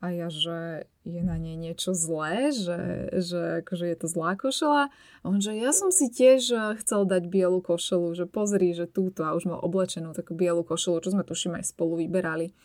a 0.00 0.06
ja, 0.16 0.32
že 0.32 0.88
je 1.04 1.20
na 1.20 1.36
nej 1.36 1.60
niečo 1.60 1.92
zlé, 1.92 2.56
že, 2.56 3.12
že 3.20 3.60
akože 3.64 3.84
je 3.84 3.96
to 4.00 4.06
zlá 4.08 4.32
košela. 4.32 4.88
A 5.20 5.24
on, 5.28 5.44
že 5.44 5.52
ja 5.52 5.76
som 5.76 5.92
si 5.92 6.08
tiež 6.08 6.40
eh, 6.52 6.60
chcel 6.80 7.04
dať 7.04 7.28
bielu 7.28 7.60
košelu, 7.60 8.08
že 8.16 8.24
pozri, 8.24 8.72
že 8.72 8.88
túto 8.88 9.28
a 9.28 9.36
už 9.36 9.44
mal 9.44 9.60
oblečenú 9.60 10.16
takú 10.16 10.32
bielu 10.32 10.64
košelu, 10.64 11.04
čo 11.04 11.12
sme 11.12 11.24
tuším 11.24 11.60
aj 11.60 11.76
spolu 11.76 12.00
vyberali. 12.00 12.56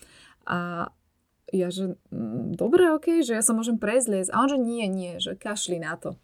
A 0.48 0.92
ja, 1.52 1.68
že 1.70 2.00
mm, 2.12 2.56
dobre, 2.56 2.92
ok, 2.96 3.20
že 3.20 3.36
ja 3.36 3.44
sa 3.44 3.52
môžem 3.52 3.80
prezliecť. 3.84 4.32
A 4.32 4.40
on, 4.40 4.50
že 4.52 4.60
nie, 4.60 4.88
nie, 4.88 5.20
že 5.20 5.36
kašli 5.36 5.80
na 5.80 6.00
to. 6.00 6.16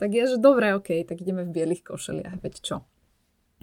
Tak 0.00 0.16
ja, 0.16 0.24
že 0.24 0.40
dobre, 0.40 0.72
ok, 0.72 1.04
tak 1.04 1.20
ideme 1.20 1.44
v 1.44 1.54
bielých 1.54 1.84
košeliach, 1.84 2.40
veď 2.40 2.54
čo. 2.64 2.76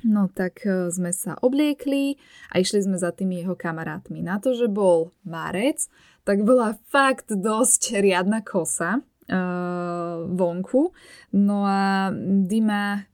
No 0.01 0.29
tak 0.33 0.65
e, 0.65 0.89
sme 0.89 1.13
sa 1.13 1.37
obliekli 1.37 2.17
a 2.49 2.57
išli 2.57 2.81
sme 2.81 2.97
za 2.97 3.13
tými 3.13 3.45
jeho 3.45 3.53
kamarátmi. 3.53 4.25
Na 4.25 4.41
to, 4.41 4.57
že 4.57 4.65
bol 4.65 5.13
marec, 5.21 5.85
tak 6.25 6.41
bola 6.41 6.77
fakt 6.89 7.29
dosť 7.29 7.97
riadna 7.97 8.45
kosa 8.45 9.01
uh, 9.01 10.21
vonku. 10.29 10.93
No 11.33 11.65
a 11.65 12.13
Dima, 12.45 13.09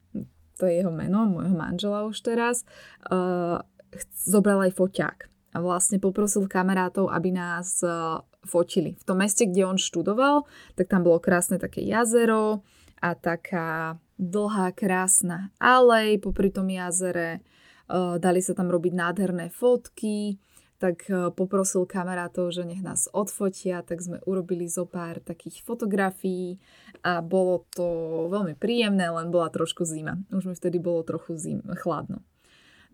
to 0.60 0.68
je 0.68 0.84
jeho 0.84 0.92
meno, 0.92 1.24
môjho 1.24 1.56
manžela 1.56 2.04
už 2.04 2.20
teraz, 2.20 2.68
uh, 3.08 3.64
zobral 4.12 4.60
aj 4.68 4.76
foťák. 4.76 5.18
A 5.56 5.64
vlastne 5.64 5.96
poprosil 5.96 6.44
kamarátov, 6.44 7.08
aby 7.08 7.32
nás 7.32 7.80
uh, 7.80 8.20
fotili. 8.44 8.92
V 9.00 9.04
tom 9.08 9.24
meste, 9.24 9.48
kde 9.48 9.64
on 9.64 9.80
študoval, 9.80 10.44
tak 10.76 10.92
tam 10.92 11.00
bolo 11.00 11.16
krásne 11.16 11.56
také 11.56 11.80
jazero 11.80 12.60
a 13.00 13.16
taká 13.16 13.96
dlhá, 14.18 14.74
krásna 14.74 15.54
alej 15.62 16.18
popri 16.20 16.50
tom 16.50 16.68
jazere. 16.68 17.40
Dali 18.20 18.44
sa 18.44 18.52
tam 18.52 18.68
robiť 18.68 18.92
nádherné 18.92 19.48
fotky, 19.48 20.36
tak 20.78 21.10
e, 21.10 21.34
poprosil 21.34 21.84
kamarátov, 21.84 22.54
že 22.54 22.62
nech 22.62 22.80
nás 22.80 23.10
odfotia, 23.10 23.82
tak 23.82 23.98
sme 23.98 24.22
urobili 24.24 24.70
zo 24.70 24.86
pár 24.86 25.18
takých 25.18 25.66
fotografií 25.66 26.62
a 27.02 27.18
bolo 27.18 27.66
to 27.74 27.86
veľmi 28.30 28.54
príjemné, 28.54 29.10
len 29.10 29.34
bola 29.34 29.50
trošku 29.50 29.82
zima. 29.82 30.22
Už 30.30 30.46
mi 30.46 30.54
vtedy 30.54 30.78
bolo 30.78 31.02
trochu 31.02 31.34
zim, 31.34 31.60
chladno. 31.82 32.22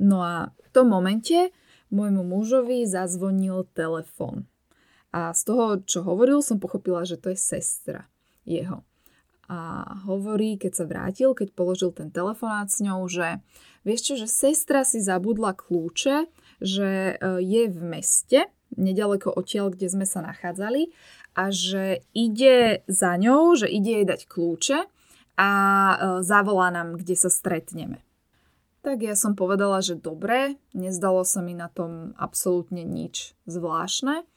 No 0.01 0.25
a 0.25 0.51
v 0.65 0.69
tom 0.73 0.91
momente 0.91 1.53
môjmu 1.93 2.25
mužovi 2.25 2.89
zazvonil 2.89 3.69
telefon. 3.77 4.49
A 5.15 5.31
z 5.31 5.47
toho, 5.47 5.79
čo 5.85 6.03
hovoril, 6.03 6.43
som 6.43 6.59
pochopila, 6.59 7.07
že 7.07 7.21
to 7.21 7.31
je 7.31 7.39
sestra 7.39 8.11
jeho. 8.43 8.83
A 9.49 9.85
hovorí, 10.09 10.57
keď 10.57 10.73
sa 10.73 10.85
vrátil, 10.89 11.37
keď 11.37 11.53
položil 11.53 11.93
ten 11.93 12.09
telefonát 12.09 12.73
s 12.73 12.81
ňou, 12.81 13.05
že 13.09 13.45
vieš 13.85 14.01
čo, 14.09 14.15
že 14.17 14.29
sestra 14.29 14.83
si 14.85 15.05
zabudla 15.05 15.53
kľúče 15.53 16.29
že 16.65 17.15
e, 17.15 17.43
je 17.43 17.63
v 17.71 17.79
meste, 17.83 18.41
nedaleko 18.75 19.31
odtiaľ, 19.31 19.71
kde 19.77 19.93
sme 19.93 20.07
sa 20.09 20.23
nachádzali 20.23 20.91
a 21.37 21.51
že 21.51 22.03
ide 22.17 22.83
za 22.89 23.15
ňou, 23.21 23.55
že 23.55 23.71
ide 23.71 24.03
jej 24.03 24.07
dať 24.07 24.21
kľúče 24.27 24.79
a 25.39 25.51
e, 25.51 25.97
zavolá 26.23 26.71
nám, 26.71 26.99
kde 26.99 27.15
sa 27.15 27.31
stretneme. 27.31 28.03
Tak 28.85 29.01
ja 29.01 29.17
som 29.17 29.33
povedala, 29.33 29.81
že 29.81 29.97
dobre, 29.97 30.61
nezdalo 30.77 31.25
sa 31.25 31.41
mi 31.41 31.57
na 31.57 31.73
tom 31.73 32.13
absolútne 32.21 32.85
nič 32.85 33.33
zvláštne, 33.49 34.29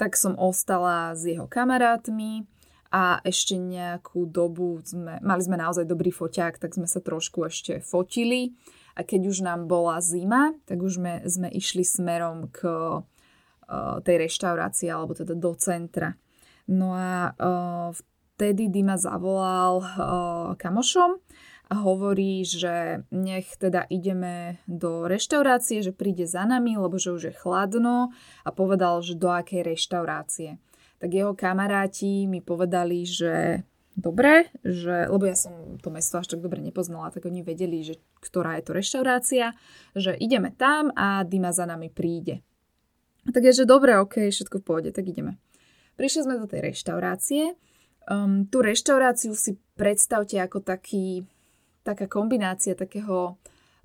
tak 0.00 0.16
som 0.16 0.32
ostala 0.40 1.12
s 1.12 1.28
jeho 1.28 1.44
kamarátmi 1.44 2.48
a 2.90 3.22
ešte 3.22 3.54
nejakú 3.54 4.26
dobu 4.26 4.82
sme, 4.82 5.22
mali 5.22 5.42
sme 5.46 5.54
naozaj 5.54 5.86
dobrý 5.86 6.10
foťák, 6.10 6.58
tak 6.58 6.74
sme 6.74 6.90
sa 6.90 6.98
trošku 6.98 7.46
ešte 7.46 7.78
fotili 7.78 8.58
a 8.98 9.06
keď 9.06 9.30
už 9.30 9.46
nám 9.46 9.70
bola 9.70 10.02
zima, 10.02 10.58
tak 10.66 10.82
už 10.82 10.98
sme, 10.98 11.22
sme 11.22 11.48
išli 11.54 11.86
smerom 11.86 12.50
k 12.50 12.66
uh, 12.66 14.02
tej 14.02 14.16
reštaurácii 14.26 14.90
alebo 14.90 15.14
teda 15.14 15.38
do 15.38 15.54
centra. 15.54 16.18
No 16.66 16.98
a 16.98 17.30
uh, 17.30 17.94
vtedy 18.34 18.66
Dima 18.66 18.98
zavolal 18.98 19.82
uh, 19.82 19.88
kamošom 20.58 21.22
a 21.70 21.74
hovorí, 21.86 22.42
že 22.42 23.06
nech 23.14 23.54
teda 23.54 23.86
ideme 23.86 24.58
do 24.66 25.06
reštaurácie, 25.06 25.86
že 25.86 25.94
príde 25.94 26.26
za 26.26 26.42
nami, 26.42 26.74
lebo 26.74 26.98
že 26.98 27.14
už 27.14 27.22
je 27.30 27.34
chladno 27.38 28.10
a 28.42 28.50
povedal, 28.50 28.98
že 29.06 29.14
do 29.14 29.30
akej 29.30 29.62
reštaurácie. 29.62 30.58
Tak 31.00 31.10
jeho 31.10 31.32
kamaráti 31.32 32.28
mi 32.28 32.44
povedali, 32.44 33.08
že 33.08 33.64
dobre, 33.96 34.52
že, 34.60 35.08
lebo 35.08 35.24
ja 35.24 35.36
som 35.36 35.80
to 35.80 35.88
mesto 35.88 36.20
až 36.20 36.36
tak 36.36 36.44
dobre 36.44 36.60
nepoznala, 36.60 37.12
tak 37.12 37.24
oni 37.24 37.40
vedeli, 37.40 37.80
že 37.80 37.96
ktorá 38.20 38.60
je 38.60 38.64
to 38.68 38.72
reštaurácia, 38.76 39.56
že 39.96 40.12
ideme 40.16 40.52
tam 40.54 40.92
a 40.92 41.24
Dima 41.24 41.56
za 41.56 41.64
nami 41.64 41.88
príde. 41.88 42.44
Tak 43.28 43.42
je, 43.44 43.64
že 43.64 43.68
dobre, 43.68 43.96
ok, 44.00 44.32
všetko 44.32 44.60
v 44.60 44.64
pohode, 44.64 44.90
tak 44.92 45.04
ideme. 45.08 45.36
Prišli 46.00 46.24
sme 46.24 46.40
do 46.40 46.48
tej 46.48 46.72
reštaurácie. 46.72 47.52
Um, 48.08 48.48
tú 48.48 48.64
reštauráciu 48.64 49.36
si 49.36 49.60
predstavte 49.76 50.40
ako 50.40 50.64
taký, 50.64 51.28
taká 51.84 52.08
kombinácia 52.08 52.72
takého 52.72 53.36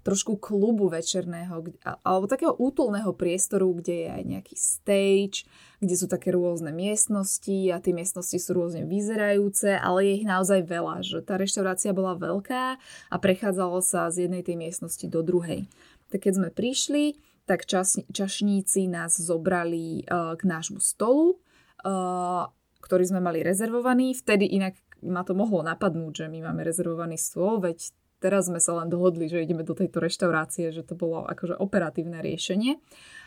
trošku 0.05 0.37
klubu 0.37 0.85
večerného, 0.85 1.65
alebo 2.05 2.29
takého 2.29 2.53
útulného 2.53 3.09
priestoru, 3.17 3.73
kde 3.81 4.05
je 4.05 4.09
aj 4.13 4.23
nejaký 4.23 4.55
stage, 4.55 5.49
kde 5.81 5.95
sú 5.97 6.05
také 6.05 6.29
rôzne 6.29 6.69
miestnosti 6.69 7.73
a 7.73 7.81
tie 7.81 7.89
miestnosti 7.89 8.37
sú 8.37 8.53
rôzne 8.53 8.85
vyzerajúce, 8.85 9.73
ale 9.73 10.05
je 10.05 10.11
ich 10.21 10.25
naozaj 10.29 10.61
veľa, 10.69 11.01
že 11.01 11.25
tá 11.25 11.41
reštaurácia 11.41 11.89
bola 11.89 12.13
veľká 12.13 12.77
a 13.09 13.15
prechádzalo 13.17 13.81
sa 13.81 14.13
z 14.13 14.29
jednej 14.29 14.45
tej 14.45 14.61
miestnosti 14.61 15.09
do 15.09 15.25
druhej. 15.25 15.65
Tak 16.13 16.29
keď 16.29 16.33
sme 16.37 16.49
prišli, 16.53 17.17
tak 17.49 17.65
čas, 17.65 17.97
čašníci 18.13 18.85
nás 18.85 19.17
zobrali 19.17 20.05
uh, 20.05 20.37
k 20.37 20.41
nášmu 20.45 20.85
stolu, 20.85 21.41
uh, 21.81 22.45
ktorý 22.85 23.09
sme 23.09 23.25
mali 23.25 23.41
rezervovaný. 23.41 24.13
Vtedy 24.13 24.53
inak 24.53 24.77
ma 25.01 25.25
to 25.25 25.33
mohlo 25.33 25.65
napadnúť, 25.65 26.25
že 26.25 26.27
my 26.29 26.45
máme 26.45 26.61
rezervovaný 26.61 27.17
stôl, 27.17 27.57
veď 27.57 27.89
teraz 28.19 28.47
sme 28.47 28.59
sa 28.63 28.77
len 28.81 28.87
dohodli, 28.91 29.27
že 29.27 29.43
ideme 29.43 29.65
do 29.65 29.75
tejto 29.75 29.99
reštaurácie, 29.99 30.71
že 30.71 30.85
to 30.85 30.97
bolo 30.97 31.23
akože 31.25 31.57
operatívne 31.57 32.19
riešenie. 32.19 32.79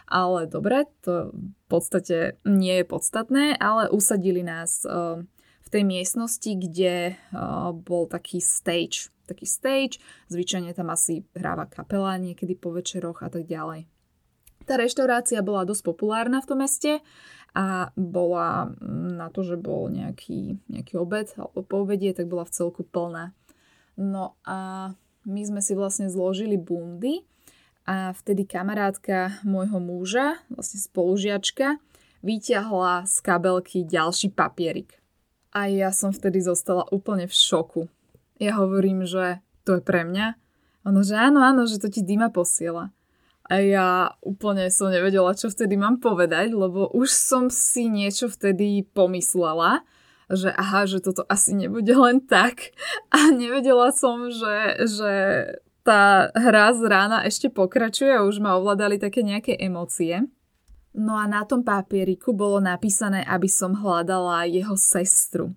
Ale 0.08 0.48
dobre, 0.48 0.88
to 1.04 1.36
v 1.36 1.66
podstate 1.68 2.40
nie 2.48 2.80
je 2.80 2.86
podstatné, 2.88 3.60
ale 3.60 3.92
usadili 3.92 4.40
nás 4.40 4.82
uh, 4.88 5.20
v 5.64 5.68
tej 5.68 5.84
miestnosti, 5.84 6.48
kde 6.48 7.12
uh, 7.12 7.76
bol 7.76 8.08
taký 8.08 8.40
stage. 8.40 9.12
Taký 9.28 9.44
stage, 9.44 10.00
zvyčajne 10.32 10.72
tam 10.72 10.88
asi 10.88 11.20
hráva 11.36 11.68
kapela 11.68 12.16
niekedy 12.16 12.56
po 12.56 12.72
večeroch 12.72 13.20
a 13.20 13.28
tak 13.28 13.44
ďalej. 13.44 13.84
Tá 14.64 14.80
reštaurácia 14.80 15.44
bola 15.44 15.68
dosť 15.68 15.84
populárna 15.84 16.40
v 16.40 16.48
tom 16.48 16.64
meste 16.64 17.04
a 17.56 17.92
bola 17.96 18.72
na 19.16 19.32
to, 19.32 19.40
že 19.44 19.56
bol 19.56 19.88
nejaký, 19.88 20.60
nejaký 20.68 21.00
obed 21.00 21.32
alebo 21.36 21.60
po 21.64 21.76
obedie, 21.84 22.12
tak 22.12 22.28
bola 22.28 22.44
v 22.44 22.52
celku 22.52 22.84
plná. 22.84 23.36
No 23.98 24.38
a 24.46 24.94
my 25.26 25.42
sme 25.42 25.58
si 25.58 25.74
vlastne 25.74 26.06
zložili 26.06 26.54
bundy 26.54 27.26
a 27.82 28.14
vtedy 28.14 28.46
kamarátka 28.46 29.42
môjho 29.42 29.82
muža, 29.82 30.38
vlastne 30.46 30.78
spolužiačka, 30.78 31.82
vyťahla 32.22 33.10
z 33.10 33.16
kabelky 33.26 33.82
ďalší 33.82 34.30
papierik. 34.30 35.02
A 35.50 35.66
ja 35.66 35.90
som 35.90 36.14
vtedy 36.14 36.38
zostala 36.38 36.86
úplne 36.94 37.26
v 37.26 37.34
šoku. 37.34 37.90
Ja 38.38 38.54
hovorím, 38.62 39.02
že 39.02 39.42
to 39.66 39.80
je 39.80 39.82
pre 39.82 40.06
mňa. 40.06 40.38
Ono, 40.86 41.02
že 41.02 41.18
áno, 41.18 41.42
áno, 41.42 41.66
že 41.66 41.82
to 41.82 41.90
ti 41.90 42.06
Dima 42.06 42.30
posiela. 42.30 42.94
A 43.48 43.64
ja 43.64 44.12
úplne 44.20 44.68
som 44.68 44.92
nevedela, 44.92 45.32
čo 45.32 45.48
vtedy 45.48 45.74
mám 45.80 45.98
povedať, 45.98 46.52
lebo 46.52 46.92
už 46.92 47.08
som 47.08 47.48
si 47.48 47.88
niečo 47.88 48.28
vtedy 48.28 48.84
pomyslela 48.92 49.82
že 50.28 50.52
aha, 50.52 50.84
že 50.84 51.00
toto 51.00 51.24
asi 51.24 51.56
nebude 51.56 51.92
len 51.92 52.20
tak. 52.20 52.76
A 53.08 53.32
nevedela 53.32 53.88
som, 53.96 54.28
že, 54.28 54.84
že 54.84 55.12
tá 55.88 56.28
hra 56.36 56.76
z 56.76 56.84
rána 56.84 57.18
ešte 57.24 57.48
pokračuje 57.48 58.12
a 58.12 58.24
už 58.28 58.44
ma 58.44 58.60
ovládali 58.60 59.00
také 59.00 59.24
nejaké 59.24 59.56
emócie. 59.56 60.28
No 60.92 61.16
a 61.16 61.24
na 61.24 61.48
tom 61.48 61.64
papieriku 61.64 62.36
bolo 62.36 62.60
napísané, 62.60 63.24
aby 63.24 63.48
som 63.48 63.72
hľadala 63.72 64.44
jeho 64.50 64.76
sestru. 64.76 65.56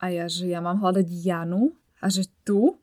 A 0.00 0.08
ja, 0.08 0.26
že 0.26 0.48
ja 0.48 0.64
mám 0.64 0.80
hľadať 0.80 1.06
Janu 1.06 1.76
a 2.00 2.08
že 2.08 2.26
tu. 2.42 2.80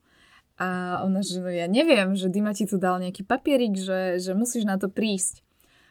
A 0.60 1.00
ona, 1.08 1.24
že 1.24 1.40
no 1.40 1.48
ja 1.48 1.66
neviem, 1.72 2.14
že 2.14 2.28
Dima 2.28 2.52
ti 2.52 2.68
tu 2.68 2.76
dal 2.76 3.00
nejaký 3.00 3.24
papierik, 3.24 3.80
že, 3.80 4.20
že 4.20 4.36
musíš 4.36 4.68
na 4.68 4.76
to 4.76 4.92
prísť. 4.92 5.42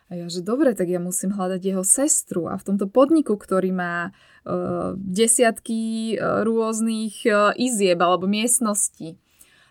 A 0.08 0.16
ja, 0.16 0.24
že 0.32 0.40
dobre, 0.40 0.72
tak 0.72 0.88
ja 0.88 0.96
musím 0.96 1.36
hľadať 1.36 1.60
jeho 1.60 1.84
sestru. 1.84 2.48
A 2.48 2.56
v 2.56 2.64
tomto 2.64 2.88
podniku, 2.88 3.36
ktorý 3.36 3.76
má 3.76 4.10
uh, 4.10 4.96
desiatky 4.96 6.16
uh, 6.16 6.40
rôznych 6.48 7.28
uh, 7.28 7.52
izieb 7.52 8.00
alebo 8.00 8.24
miestností, 8.24 9.20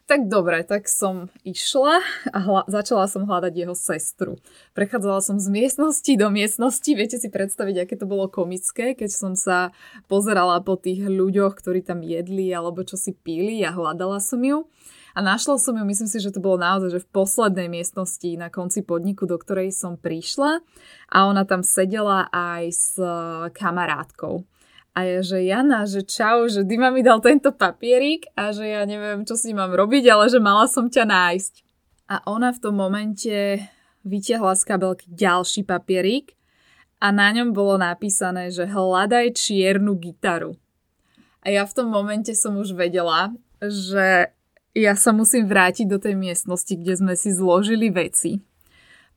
tak 0.07 0.31
dobre, 0.31 0.63
tak 0.63 0.87
som 0.87 1.27
išla 1.43 1.99
a 2.31 2.39
hla- 2.39 2.67
začala 2.71 3.11
som 3.11 3.27
hľadať 3.27 3.53
jeho 3.59 3.75
sestru. 3.75 4.39
Prechádzala 4.71 5.19
som 5.19 5.35
z 5.35 5.51
miestnosti 5.51 6.13
do 6.15 6.31
miestnosti, 6.31 6.87
viete 6.95 7.19
si 7.19 7.27
predstaviť, 7.27 7.83
aké 7.83 7.99
to 7.99 8.07
bolo 8.07 8.31
komické, 8.31 8.95
keď 8.95 9.11
som 9.11 9.35
sa 9.35 9.75
pozerala 10.07 10.63
po 10.63 10.79
tých 10.79 11.03
ľuďoch, 11.03 11.59
ktorí 11.59 11.83
tam 11.83 12.07
jedli 12.07 12.47
alebo 12.55 12.87
čo 12.87 12.95
si 12.95 13.11
pili 13.11 13.59
a 13.67 13.75
hľadala 13.75 14.23
som 14.23 14.39
ju. 14.39 14.63
A 15.17 15.25
našla 15.25 15.57
som 15.57 15.73
ju, 15.73 15.81
myslím 15.81 16.05
si, 16.05 16.21
že 16.21 16.29
to 16.29 16.37
bolo 16.37 16.61
naozaj, 16.61 16.93
že 16.93 17.01
v 17.01 17.09
poslednej 17.09 17.73
miestnosti 17.73 18.37
na 18.37 18.53
konci 18.53 18.85
podniku, 18.85 19.25
do 19.25 19.41
ktorej 19.41 19.73
som 19.73 19.97
prišla 19.97 20.61
a 21.09 21.17
ona 21.25 21.41
tam 21.41 21.65
sedela 21.65 22.29
aj 22.29 22.63
s 22.69 23.01
e, 23.01 23.09
kamarátkou. 23.49 24.45
A 24.93 25.09
je, 25.09 25.25
že 25.25 25.41
Jana, 25.41 25.89
že 25.89 26.05
čau, 26.05 26.45
že 26.45 26.61
Dima 26.61 26.93
mi 26.93 27.01
dal 27.01 27.17
tento 27.17 27.49
papierik 27.49 28.29
a 28.37 28.53
že 28.53 28.69
ja 28.69 28.85
neviem, 28.85 29.25
čo 29.25 29.33
s 29.33 29.49
ním 29.49 29.57
mám 29.57 29.73
robiť, 29.73 30.05
ale 30.05 30.29
že 30.29 30.37
mala 30.37 30.69
som 30.69 30.85
ťa 30.85 31.09
nájsť. 31.09 31.53
A 32.13 32.21
ona 32.29 32.53
v 32.53 32.61
tom 32.61 32.77
momente 32.77 33.57
vytiahla 34.05 34.53
z 34.53 34.69
kabelky 34.69 35.09
ďalší 35.09 35.65
papierik 35.65 36.37
a 37.01 37.09
na 37.09 37.33
ňom 37.33 37.57
bolo 37.57 37.81
napísané, 37.81 38.53
že 38.53 38.69
hľadaj 38.69 39.33
čiernu 39.33 39.97
gitaru. 39.97 40.53
A 41.41 41.49
ja 41.49 41.65
v 41.65 41.73
tom 41.73 41.89
momente 41.89 42.37
som 42.37 42.53
už 42.53 42.77
vedela, 42.77 43.33
že 43.65 44.36
ja 44.75 44.93
sa 44.95 45.15
musím 45.15 45.47
vrátiť 45.47 45.87
do 45.87 46.01
tej 46.01 46.17
miestnosti, 46.17 46.73
kde 46.73 46.93
sme 46.97 47.13
si 47.15 47.31
zložili 47.31 47.91
veci. 47.93 48.41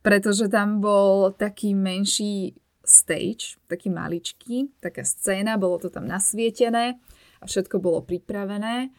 Pretože 0.01 0.49
tam 0.49 0.81
bol 0.81 1.29
taký 1.33 1.77
menší 1.77 2.57
stage, 2.81 3.61
taký 3.69 3.93
maličký, 3.93 4.73
taká 4.81 5.05
scéna, 5.05 5.61
bolo 5.61 5.77
to 5.77 5.93
tam 5.93 6.09
nasvietené 6.09 6.97
a 7.37 7.43
všetko 7.45 7.77
bolo 7.77 8.01
pripravené 8.01 8.89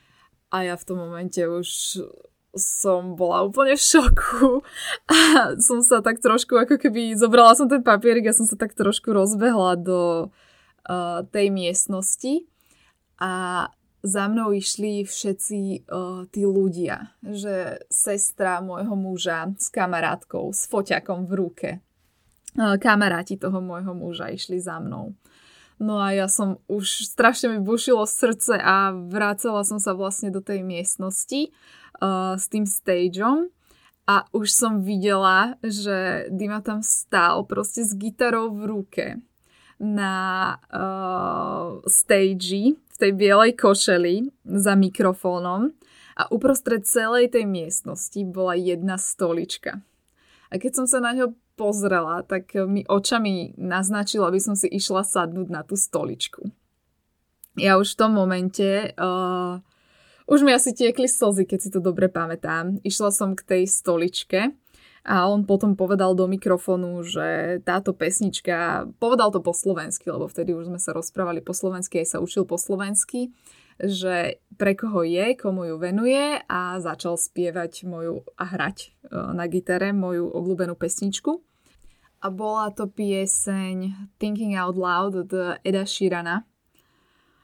a 0.53 0.57
ja 0.63 0.75
v 0.79 0.87
tom 0.87 1.03
momente 1.03 1.43
už 1.43 1.99
som 2.53 3.17
bola 3.17 3.49
úplne 3.49 3.75
v 3.75 3.83
šoku 3.83 4.61
a 5.09 5.19
som 5.57 5.81
sa 5.81 6.05
tak 6.05 6.21
trošku 6.21 6.53
ako 6.61 6.77
keby 6.77 7.17
zobrala 7.17 7.57
som 7.57 7.65
ten 7.65 7.81
papierik 7.81 8.29
a 8.29 8.37
som 8.37 8.45
sa 8.45 8.61
tak 8.61 8.77
trošku 8.77 9.09
rozbehla 9.09 9.81
do 9.81 10.29
uh, 10.29 11.25
tej 11.33 11.49
miestnosti 11.49 12.45
a 13.17 13.67
za 14.03 14.27
mnou 14.27 14.51
išli 14.51 15.07
všetci 15.07 15.87
uh, 15.87 16.27
tí 16.27 16.43
ľudia, 16.43 17.15
že 17.23 17.87
sestra 17.87 18.59
môjho 18.59 18.99
muža 18.99 19.55
s 19.55 19.71
kamarátkou, 19.71 20.51
s 20.51 20.67
foťakom 20.67 21.31
v 21.31 21.33
ruke. 21.39 21.71
kamaráti 22.83 23.39
toho 23.39 23.63
môjho 23.63 23.95
muža 23.95 24.35
išli 24.35 24.59
za 24.59 24.83
mnou. 24.83 25.15
No 25.83 25.99
a 25.99 26.15
ja 26.15 26.31
som 26.31 26.63
už 26.71 27.11
strašne 27.11 27.51
mi 27.51 27.59
bušilo 27.59 28.07
srdce 28.07 28.55
a 28.55 28.95
vrácala 28.95 29.67
som 29.67 29.83
sa 29.83 29.97
vlastne 29.97 30.31
do 30.31 30.39
tej 30.39 30.63
miestnosti 30.63 31.51
uh, 31.99 32.39
s 32.39 32.47
tým 32.47 32.67
stageom 32.67 33.51
a 34.07 34.27
už 34.35 34.51
som 34.51 34.83
videla, 34.83 35.59
že 35.63 36.27
Dima 36.31 36.59
tam 36.63 36.83
stál 36.83 37.47
proste 37.47 37.87
s 37.87 37.95
gitarou 37.95 38.51
v 38.51 38.63
ruke 38.67 39.07
na 39.83 40.15
uh, 40.71 41.83
stage 41.91 42.79
tej 43.03 43.13
bielej 43.19 43.59
košeli 43.59 44.31
za 44.47 44.79
mikrofónom 44.79 45.75
a 46.15 46.23
uprostred 46.31 46.87
celej 46.87 47.35
tej 47.35 47.51
miestnosti 47.51 48.23
bola 48.23 48.55
jedna 48.55 48.95
stolička. 48.95 49.83
A 50.53 50.63
keď 50.63 50.73
som 50.79 50.87
sa 50.87 51.03
na 51.03 51.11
ňo 51.11 51.35
pozrela, 51.59 52.23
tak 52.23 52.55
mi 52.55 52.87
očami 52.87 53.59
naznačila, 53.59 54.31
aby 54.31 54.39
som 54.39 54.55
si 54.55 54.71
išla 54.71 55.03
sadnúť 55.03 55.49
na 55.51 55.67
tú 55.67 55.75
stoličku. 55.75 56.47
Ja 57.59 57.77
už 57.77 57.97
v 57.97 57.99
tom 57.99 58.13
momente 58.15 58.95
uh, 58.97 59.59
už 60.31 60.47
mi 60.47 60.55
asi 60.55 60.73
tiekli 60.73 61.11
slzy, 61.11 61.45
keď 61.45 61.59
si 61.59 61.69
to 61.75 61.83
dobre 61.83 62.07
pamätám. 62.09 62.81
Išla 62.87 63.11
som 63.13 63.35
k 63.35 63.43
tej 63.43 63.63
stoličke 63.69 64.55
a 65.03 65.27
on 65.27 65.43
potom 65.43 65.75
povedal 65.75 66.15
do 66.15 66.31
mikrofónu, 66.31 67.03
že 67.03 67.59
táto 67.67 67.91
pesnička, 67.91 68.87
povedal 69.03 69.35
to 69.35 69.43
po 69.43 69.51
slovensky, 69.51 70.07
lebo 70.07 70.31
vtedy 70.31 70.55
už 70.55 70.71
sme 70.71 70.79
sa 70.79 70.95
rozprávali 70.95 71.43
po 71.43 71.51
slovensky, 71.51 72.07
aj 72.07 72.15
sa 72.15 72.19
učil 72.23 72.47
po 72.47 72.55
slovensky, 72.55 73.35
že 73.83 74.39
pre 74.55 74.79
koho 74.79 75.03
je, 75.03 75.35
komu 75.35 75.67
ju 75.67 75.77
venuje 75.83 76.39
a 76.47 76.79
začal 76.79 77.19
spievať 77.19 77.83
moju 77.83 78.23
a 78.39 78.45
hrať 78.47 78.79
e, 78.79 78.89
na 79.35 79.51
gitare 79.51 79.91
moju 79.91 80.31
obľúbenú 80.31 80.79
pesničku. 80.79 81.43
A 82.23 82.31
bola 82.31 82.71
to 82.71 82.87
pieseň 82.87 84.07
Thinking 84.23 84.55
Out 84.55 84.79
Loud 84.79 85.27
od 85.27 85.31
Eda 85.67 85.83
Sheerana. 85.83 86.47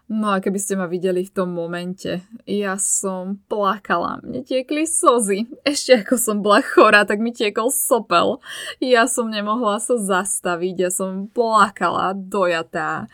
No 0.08 0.32
a 0.32 0.40
keby 0.40 0.56
ste 0.56 0.72
ma 0.72 0.88
videli 0.88 1.20
v 1.20 1.34
tom 1.36 1.52
momente, 1.52 2.24
ja 2.48 2.80
som 2.80 3.44
plakala, 3.44 4.24
mne 4.24 4.40
tiekli 4.40 4.88
slzy. 4.88 5.44
Ešte 5.68 6.00
ako 6.00 6.16
som 6.16 6.40
bola 6.40 6.64
chorá, 6.64 7.04
tak 7.04 7.20
mi 7.20 7.28
tiekol 7.28 7.68
sopel. 7.68 8.40
Ja 8.80 9.04
som 9.04 9.28
nemohla 9.28 9.76
sa 9.76 10.00
zastaviť, 10.00 10.76
ja 10.80 10.88
som 10.88 11.28
plakala, 11.28 12.16
dojatá. 12.16 13.04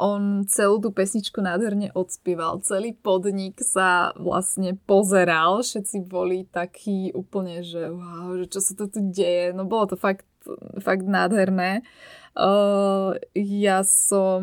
On 0.00 0.42
celú 0.48 0.82
tú 0.82 0.90
pesničku 0.90 1.38
nádherne 1.38 1.94
odspieval, 1.94 2.66
celý 2.66 2.98
podnik 2.98 3.62
sa 3.62 4.10
vlastne 4.18 4.74
pozeral, 4.74 5.62
všetci 5.62 6.08
boli 6.08 6.50
takí 6.50 7.14
úplne, 7.14 7.62
že 7.62 7.94
wow, 7.94 8.34
že 8.42 8.50
čo 8.50 8.58
sa 8.58 8.72
to 8.74 8.90
tu 8.90 9.06
deje. 9.12 9.54
No 9.54 9.70
bolo 9.70 9.92
to 9.92 9.96
fakt, 10.00 10.26
fakt 10.80 11.04
nádherné. 11.06 11.82
Uh, 12.30 13.18
ja 13.34 13.82
som, 13.82 14.40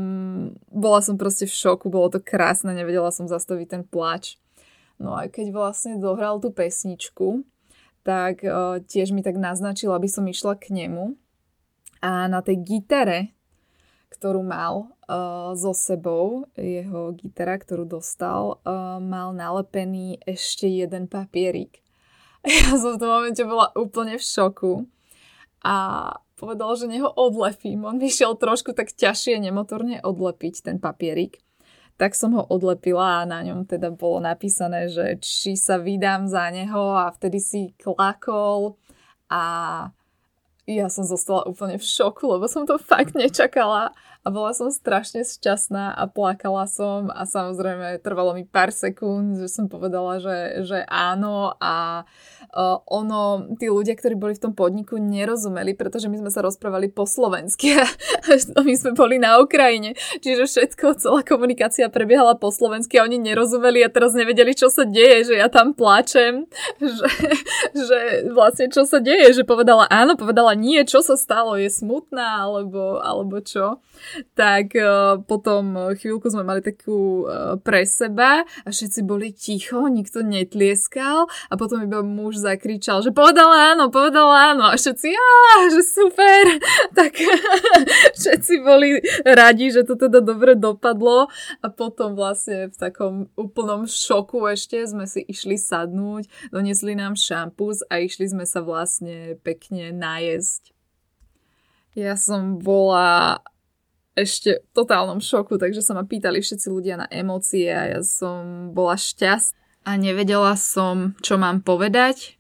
bola 0.68 1.00
som 1.00 1.16
proste 1.16 1.48
v 1.48 1.56
šoku, 1.56 1.88
bolo 1.88 2.12
to 2.12 2.20
krásne, 2.20 2.76
nevedela 2.76 3.10
som 3.16 3.32
zastaviť 3.32 3.68
ten 3.68 3.84
plač. 3.88 4.36
No 5.00 5.16
a 5.16 5.30
keď 5.32 5.54
vlastne 5.54 6.02
dohral 6.02 6.42
tú 6.44 6.52
pesničku, 6.52 7.48
tak 8.04 8.44
uh, 8.44 8.84
tiež 8.84 9.16
mi 9.16 9.24
tak 9.24 9.40
naznačil, 9.40 9.94
aby 9.94 10.10
som 10.10 10.28
išla 10.28 10.60
k 10.60 10.74
nemu. 10.74 11.16
A 12.04 12.28
na 12.30 12.44
tej 12.44 12.62
gitare, 12.62 13.36
ktorú 14.14 14.42
mal 14.44 14.92
uh, 15.08 15.54
so 15.54 15.72
sebou, 15.76 16.48
jeho 16.56 17.14
gitara, 17.16 17.60
ktorú 17.60 17.88
dostal, 17.88 18.64
uh, 18.64 19.00
mal 19.00 19.32
nalepený 19.32 20.22
ešte 20.28 20.68
jeden 20.68 21.08
papierik. 21.08 21.80
Ja 22.48 22.80
som 22.80 22.96
v 22.96 23.02
tom 23.02 23.12
momente 23.12 23.44
bola 23.44 23.76
úplne 23.76 24.16
v 24.16 24.24
šoku. 24.24 24.88
A 25.65 25.76
povedal, 26.38 26.78
že 26.78 26.86
neho 26.86 27.10
odlepím. 27.10 27.86
On 27.86 27.98
vyšiel 27.98 28.38
trošku 28.38 28.78
tak 28.78 28.93
ťažšie 28.93 29.41
nemotorne 29.41 30.00
odlepiť 30.06 30.70
ten 30.70 30.78
papierik. 30.78 31.41
Tak 31.98 32.13
som 32.13 32.38
ho 32.38 32.46
odlepila 32.46 33.26
a 33.26 33.30
na 33.30 33.41
ňom 33.41 33.65
teda 33.65 33.89
bolo 33.89 34.22
napísané, 34.22 34.86
že 34.86 35.17
či 35.17 35.58
sa 35.58 35.82
vydám 35.82 36.30
za 36.30 36.54
neho 36.54 36.93
a 36.93 37.10
vtedy 37.10 37.41
si 37.41 37.62
klakol 37.82 38.78
a 39.34 39.43
ja 40.67 40.91
som 40.91 41.08
zostala 41.08 41.48
úplne 41.48 41.80
v 41.80 41.86
šoku, 41.88 42.38
lebo 42.38 42.46
som 42.46 42.67
to 42.67 42.76
fakt 42.78 43.15
nečakala 43.15 43.96
a 44.28 44.32
bola 44.34 44.52
som 44.52 44.68
strašne 44.68 45.24
šťastná 45.24 45.96
a 45.96 46.04
plakala 46.12 46.68
som 46.68 47.08
a 47.08 47.24
samozrejme 47.24 48.04
trvalo 48.04 48.36
mi 48.36 48.44
pár 48.44 48.76
sekúnd, 48.76 49.40
že 49.40 49.48
som 49.48 49.72
povedala, 49.72 50.20
že, 50.20 50.68
že 50.68 50.84
áno 50.84 51.56
a 51.56 52.04
uh, 52.52 52.84
ono, 52.92 53.56
tí 53.56 53.72
ľudia, 53.72 53.96
ktorí 53.96 54.20
boli 54.20 54.36
v 54.36 54.44
tom 54.44 54.52
podniku, 54.52 55.00
nerozumeli, 55.00 55.80
pretože 55.80 56.12
my 56.12 56.20
sme 56.20 56.28
sa 56.28 56.44
rozprávali 56.44 56.92
po 56.92 57.08
slovensky 57.08 57.80
a 57.80 57.88
my 58.68 58.76
sme 58.76 58.92
boli 59.00 59.16
na 59.16 59.40
Ukrajine, 59.40 59.96
čiže 60.20 60.44
všetko, 60.44 61.00
celá 61.00 61.24
komunikácia 61.24 61.88
prebiehala 61.88 62.36
po 62.36 62.52
slovensky 62.52 63.00
a 63.00 63.08
oni 63.08 63.24
nerozumeli 63.24 63.80
a 63.80 63.88
teraz 63.88 64.12
nevedeli, 64.12 64.52
čo 64.52 64.68
sa 64.68 64.84
deje, 64.84 65.32
že 65.32 65.36
ja 65.40 65.48
tam 65.48 65.72
plačem, 65.72 66.52
že, 66.84 67.08
že 67.72 68.00
vlastne 68.36 68.68
čo 68.68 68.84
sa 68.84 69.00
deje, 69.00 69.32
že 69.40 69.48
povedala 69.48 69.88
áno, 69.88 70.20
povedala 70.20 70.52
nie, 70.52 70.84
čo 70.84 71.00
sa 71.00 71.16
stalo, 71.16 71.56
je 71.56 71.72
smutná, 71.72 72.44
alebo, 72.44 73.00
alebo 73.00 73.40
čo. 73.40 73.80
Tak 74.34 74.73
uh, 74.77 75.21
potom 75.25 75.93
chvíľku 75.97 76.30
sme 76.30 76.43
mali 76.45 76.62
takú 76.62 77.25
uh, 77.25 77.60
pre 77.62 77.86
seba 77.86 78.43
a 78.43 78.69
všetci 78.69 79.06
boli 79.06 79.34
ticho, 79.34 79.86
nikto 79.89 80.21
netlieskal 80.21 81.30
a 81.30 81.53
potom 81.58 81.84
iba 81.84 82.01
muž 82.01 82.41
zakričal, 82.41 83.01
že 83.01 83.13
povedala 83.13 83.73
áno, 83.75 83.89
povedala 83.93 84.53
áno 84.53 84.65
a 84.69 84.75
všetci, 84.75 85.10
á, 85.13 85.30
že 85.73 85.82
super. 85.84 86.43
tak 86.99 87.17
všetci 88.19 88.53
boli 88.62 89.01
radi, 89.25 89.69
že 89.73 89.86
to 89.86 89.95
teda 89.95 90.21
dobre 90.21 90.58
dopadlo 90.58 91.30
a 91.62 91.67
potom 91.67 92.13
vlastne 92.17 92.69
v 92.71 92.75
takom 92.75 93.13
úplnom 93.38 93.86
šoku 93.86 94.45
ešte 94.51 94.82
sme 94.86 95.06
si 95.06 95.23
išli 95.25 95.58
sadnúť, 95.58 96.51
donesli 96.51 96.93
nám 96.97 97.17
šampus 97.17 97.84
a 97.88 98.01
išli 98.01 98.30
sme 98.30 98.45
sa 98.45 98.62
vlastne 98.63 99.38
pekne 99.41 99.93
najesť. 99.93 100.73
Ja 101.97 102.13
som 102.13 102.62
bola 102.62 103.41
ešte 104.17 104.65
v 104.65 104.69
totálnom 104.73 105.21
šoku, 105.21 105.62
takže 105.62 105.86
sa 105.86 105.93
ma 105.93 106.01
pýtali 106.01 106.41
všetci 106.41 106.67
ľudia 106.73 106.97
na 106.97 107.08
emócie 107.13 107.69
a 107.69 107.97
ja 107.97 108.01
som 108.01 108.73
bola 108.73 108.97
šťastná 108.97 109.67
a 109.88 109.95
nevedela 109.95 110.51
som, 110.60 111.15
čo 111.23 111.39
mám 111.39 111.63
povedať. 111.63 112.36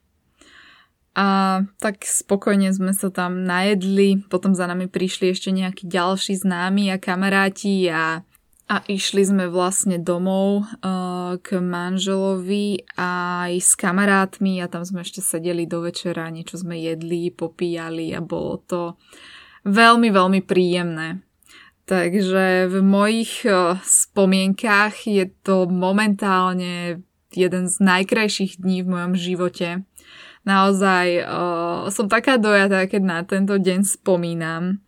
A 1.17 1.63
tak 1.81 2.03
spokojne 2.05 2.69
sme 2.75 2.91
sa 2.93 3.09
tam 3.09 3.47
najedli, 3.47 4.27
potom 4.27 4.53
za 4.53 4.67
nami 4.69 4.91
prišli 4.91 5.33
ešte 5.33 5.49
nejakí 5.49 5.87
ďalší 5.87 6.37
známi 6.37 6.93
a 6.93 7.01
kamaráti 7.01 7.89
a, 7.89 8.21
a 8.69 8.75
išli 8.85 9.25
sme 9.25 9.49
vlastne 9.49 9.97
domov 9.97 10.61
uh, 10.61 11.41
k 11.41 11.57
manželovi 11.57 12.85
aj 12.99 13.51
s 13.57 13.73
kamarátmi 13.73 14.61
a 14.61 14.69
tam 14.69 14.85
sme 14.85 15.01
ešte 15.01 15.25
sedeli 15.25 15.65
do 15.65 15.81
večera, 15.81 16.29
niečo 16.29 16.61
sme 16.61 16.77
jedli, 16.77 17.33
popíjali 17.33 18.13
a 18.13 18.21
bolo 18.21 18.61
to 18.61 18.81
veľmi, 19.65 20.13
veľmi 20.13 20.45
príjemné. 20.45 21.26
Takže 21.87 22.67
v 22.67 22.83
mojich 22.83 23.47
eh, 23.47 23.79
spomienkách 23.79 25.07
je 25.07 25.25
to 25.39 25.71
momentálne 25.71 26.99
jeden 27.31 27.63
z 27.71 27.75
najkrajších 27.79 28.59
dní 28.59 28.83
v 28.83 28.91
mojom 28.91 29.13
živote. 29.15 29.87
Naozaj 30.47 31.07
uh, 31.27 31.91
som 31.91 32.07
taká 32.07 32.39
dojatá, 32.39 32.87
keď 32.87 33.01
na 33.03 33.19
tento 33.27 33.59
deň 33.59 33.83
spomínam. 33.83 34.79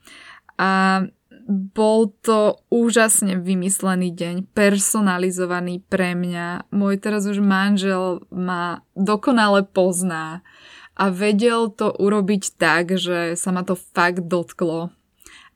A 0.56 1.04
bol 1.52 2.16
to 2.24 2.64
úžasne 2.72 3.36
vymyslený 3.44 4.16
deň, 4.16 4.56
personalizovaný 4.56 5.84
pre 5.84 6.16
mňa. 6.16 6.72
Môj 6.72 7.04
teraz 7.04 7.28
už 7.28 7.44
manžel 7.44 8.24
ma 8.32 8.88
dokonale 8.96 9.68
pozná 9.68 10.48
a 10.96 11.12
vedel 11.12 11.68
to 11.76 11.92
urobiť 11.92 12.56
tak, 12.56 12.96
že 12.96 13.36
sa 13.36 13.52
ma 13.52 13.68
to 13.68 13.76
fakt 13.76 14.32
dotklo 14.32 14.96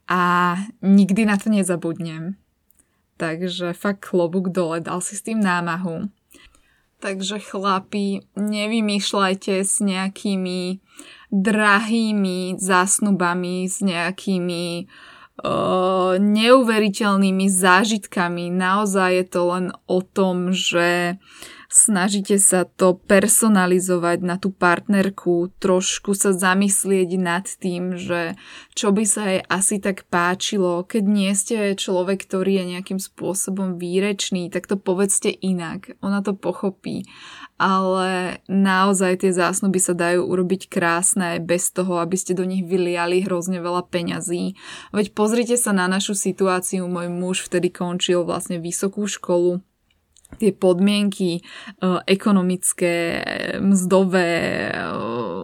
a 0.08 0.54
nikdy 0.82 1.24
na 1.24 1.36
to 1.36 1.48
nezabudnem. 1.48 2.36
Takže 3.16 3.72
fakt 3.72 4.10
klobúk 4.10 4.50
dole, 4.50 4.82
dal 4.82 4.98
si 4.98 5.14
s 5.14 5.22
tým 5.22 5.38
námahu. 5.38 6.10
Takže 6.98 7.36
chlapi, 7.38 8.24
nevymýšľajte 8.34 9.54
s 9.60 9.84
nejakými 9.84 10.80
drahými 11.28 12.56
zásnubami, 12.56 13.68
s 13.68 13.84
nejakými 13.84 14.88
uh, 15.44 16.16
neuveriteľnými 16.16 17.46
zážitkami. 17.50 18.48
Naozaj 18.48 19.10
je 19.14 19.26
to 19.28 19.40
len 19.52 19.66
o 19.84 20.00
tom, 20.00 20.56
že 20.56 21.20
snažíte 21.74 22.38
sa 22.38 22.62
to 22.62 22.94
personalizovať 22.94 24.22
na 24.22 24.38
tú 24.38 24.54
partnerku, 24.54 25.50
trošku 25.58 26.14
sa 26.14 26.30
zamyslieť 26.30 27.10
nad 27.18 27.42
tým, 27.42 27.98
že 27.98 28.38
čo 28.78 28.94
by 28.94 29.02
sa 29.02 29.22
jej 29.26 29.42
asi 29.50 29.82
tak 29.82 30.06
páčilo, 30.06 30.86
keď 30.86 31.02
nie 31.02 31.34
ste 31.34 31.74
človek, 31.74 32.30
ktorý 32.30 32.62
je 32.62 32.64
nejakým 32.78 33.02
spôsobom 33.02 33.74
výrečný, 33.74 34.54
tak 34.54 34.70
to 34.70 34.78
povedzte 34.78 35.34
inak. 35.34 35.98
Ona 35.98 36.22
to 36.22 36.38
pochopí. 36.38 37.10
Ale 37.58 38.38
naozaj 38.46 39.26
tie 39.26 39.32
zásnuby 39.34 39.82
sa 39.82 39.94
dajú 39.98 40.26
urobiť 40.26 40.70
krásne 40.70 41.42
bez 41.42 41.74
toho, 41.74 41.98
aby 41.98 42.14
ste 42.14 42.38
do 42.38 42.46
nich 42.46 42.62
vyliali 42.62 43.26
hrozne 43.26 43.58
veľa 43.58 43.90
peňazí. 43.90 44.54
Veď 44.94 45.10
pozrite 45.14 45.58
sa 45.58 45.74
na 45.74 45.90
našu 45.90 46.14
situáciu. 46.14 46.86
Môj 46.86 47.10
muž 47.10 47.46
vtedy 47.46 47.70
končil 47.70 48.22
vlastne 48.26 48.58
vysokú 48.62 49.06
školu 49.06 49.62
tie 50.38 50.50
podmienky 50.52 51.38
e, 51.38 51.42
ekonomické, 52.06 53.22
mzdové 53.58 54.32
e, 54.68 54.76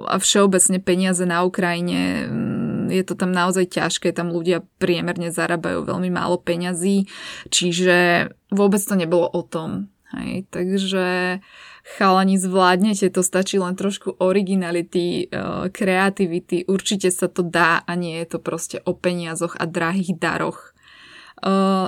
a 0.06 0.16
všeobecne 0.18 0.78
peniaze 0.82 1.24
na 1.24 1.46
Ukrajine, 1.46 2.26
mm, 2.26 2.94
je 2.94 3.02
to 3.06 3.14
tam 3.14 3.30
naozaj 3.30 3.70
ťažké, 3.70 4.10
tam 4.10 4.34
ľudia 4.34 4.66
priemerne 4.82 5.30
zarábajú 5.30 5.86
veľmi 5.86 6.10
málo 6.10 6.42
peňazí, 6.42 7.06
čiže 7.48 8.28
vôbec 8.50 8.82
to 8.82 8.94
nebolo 8.98 9.30
o 9.30 9.42
tom. 9.46 9.88
Hej, 10.10 10.50
takže 10.50 11.38
chalani 11.86 12.34
zvládnete, 12.34 13.14
to 13.14 13.22
stačí 13.22 13.62
len 13.62 13.78
trošku 13.78 14.18
originality, 14.18 15.30
e, 15.30 15.70
kreativity, 15.70 16.66
určite 16.66 17.14
sa 17.14 17.30
to 17.30 17.46
dá 17.46 17.86
a 17.86 17.94
nie 17.94 18.18
je 18.22 18.36
to 18.36 18.38
proste 18.42 18.82
o 18.82 18.92
peniazoch 18.92 19.54
a 19.54 19.70
drahých 19.70 20.18
daroch. 20.18 20.74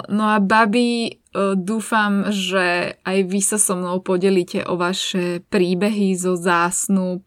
No 0.08 0.32
a 0.32 0.40
babi, 0.40 1.21
dúfam, 1.56 2.28
že 2.28 2.96
aj 3.02 3.18
vy 3.24 3.40
sa 3.40 3.56
so 3.56 3.72
mnou 3.76 4.04
podelíte 4.04 4.68
o 4.68 4.76
vaše 4.76 5.40
príbehy 5.48 6.12
zo 6.12 6.36
zásnub, 6.36 7.24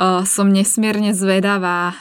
som 0.00 0.50
nesmierne 0.50 1.14
zvedavá. 1.14 1.94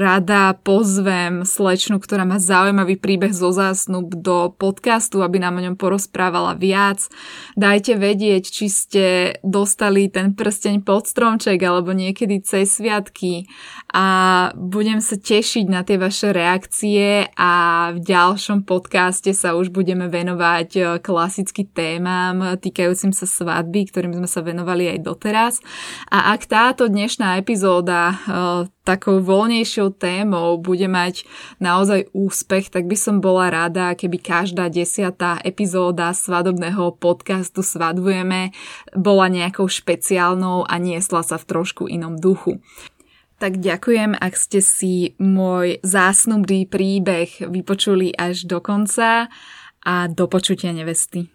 Rada 0.00 0.56
pozvem 0.56 1.44
slečnu, 1.44 2.00
ktorá 2.00 2.24
má 2.24 2.40
zaujímavý 2.40 2.96
príbeh 2.96 3.36
zo 3.36 3.52
zásnub 3.52 4.16
do 4.16 4.48
podcastu, 4.56 5.20
aby 5.20 5.36
nám 5.36 5.60
o 5.60 5.64
ňom 5.68 5.76
porozprávala 5.76 6.56
viac. 6.56 7.04
Dajte 7.52 8.00
vedieť, 8.00 8.48
či 8.48 8.66
ste 8.72 9.04
dostali 9.44 10.08
ten 10.08 10.32
prsteň 10.32 10.80
pod 10.80 11.04
stromček 11.04 11.60
alebo 11.60 11.92
niekedy 11.92 12.40
cez 12.40 12.80
sviatky 12.80 13.44
a 13.92 14.06
budem 14.56 15.04
sa 15.04 15.20
tešiť 15.20 15.66
na 15.68 15.84
tie 15.84 16.00
vaše 16.00 16.32
reakcie 16.32 17.28
a 17.36 17.52
v 17.92 17.98
ďalšom 18.08 18.64
podcaste 18.64 19.36
sa 19.36 19.52
už 19.52 19.68
budeme 19.68 20.08
venovať 20.08 21.00
klasicky 21.04 21.68
témam 21.68 22.56
týkajúcim 22.56 23.12
sa 23.12 23.28
svadby, 23.28 23.92
ktorým 23.92 24.16
sme 24.16 24.28
sa 24.28 24.40
venovali 24.40 24.96
aj 24.96 24.98
doteraz. 25.04 25.54
A 26.08 26.32
ak 26.32 26.48
táto 26.48 26.88
dnešná 26.88 27.17
dnešná 27.18 27.42
epizóda 27.42 28.14
uh, 28.14 28.16
takou 28.86 29.18
voľnejšou 29.18 29.90
témou 29.98 30.54
bude 30.62 30.86
mať 30.86 31.26
naozaj 31.58 32.06
úspech, 32.14 32.70
tak 32.70 32.86
by 32.86 32.94
som 32.94 33.18
bola 33.18 33.50
rada, 33.50 33.90
keby 33.98 34.22
každá 34.22 34.70
desiatá 34.70 35.42
epizóda 35.42 36.14
svadobného 36.14 36.94
podcastu 36.94 37.66
Svadbujeme 37.66 38.54
bola 38.94 39.26
nejakou 39.26 39.66
špeciálnou 39.66 40.62
a 40.62 40.78
niesla 40.78 41.26
sa 41.26 41.42
v 41.42 41.58
trošku 41.58 41.90
inom 41.90 42.14
duchu. 42.22 42.62
Tak 43.42 43.58
ďakujem, 43.58 44.14
ak 44.14 44.38
ste 44.38 44.62
si 44.62 45.18
môj 45.18 45.82
zásnubný 45.82 46.70
príbeh 46.70 47.50
vypočuli 47.50 48.14
až 48.14 48.46
do 48.46 48.62
konca 48.62 49.26
a 49.82 50.06
do 50.06 50.30
počutia 50.30 50.70
nevesty. 50.70 51.26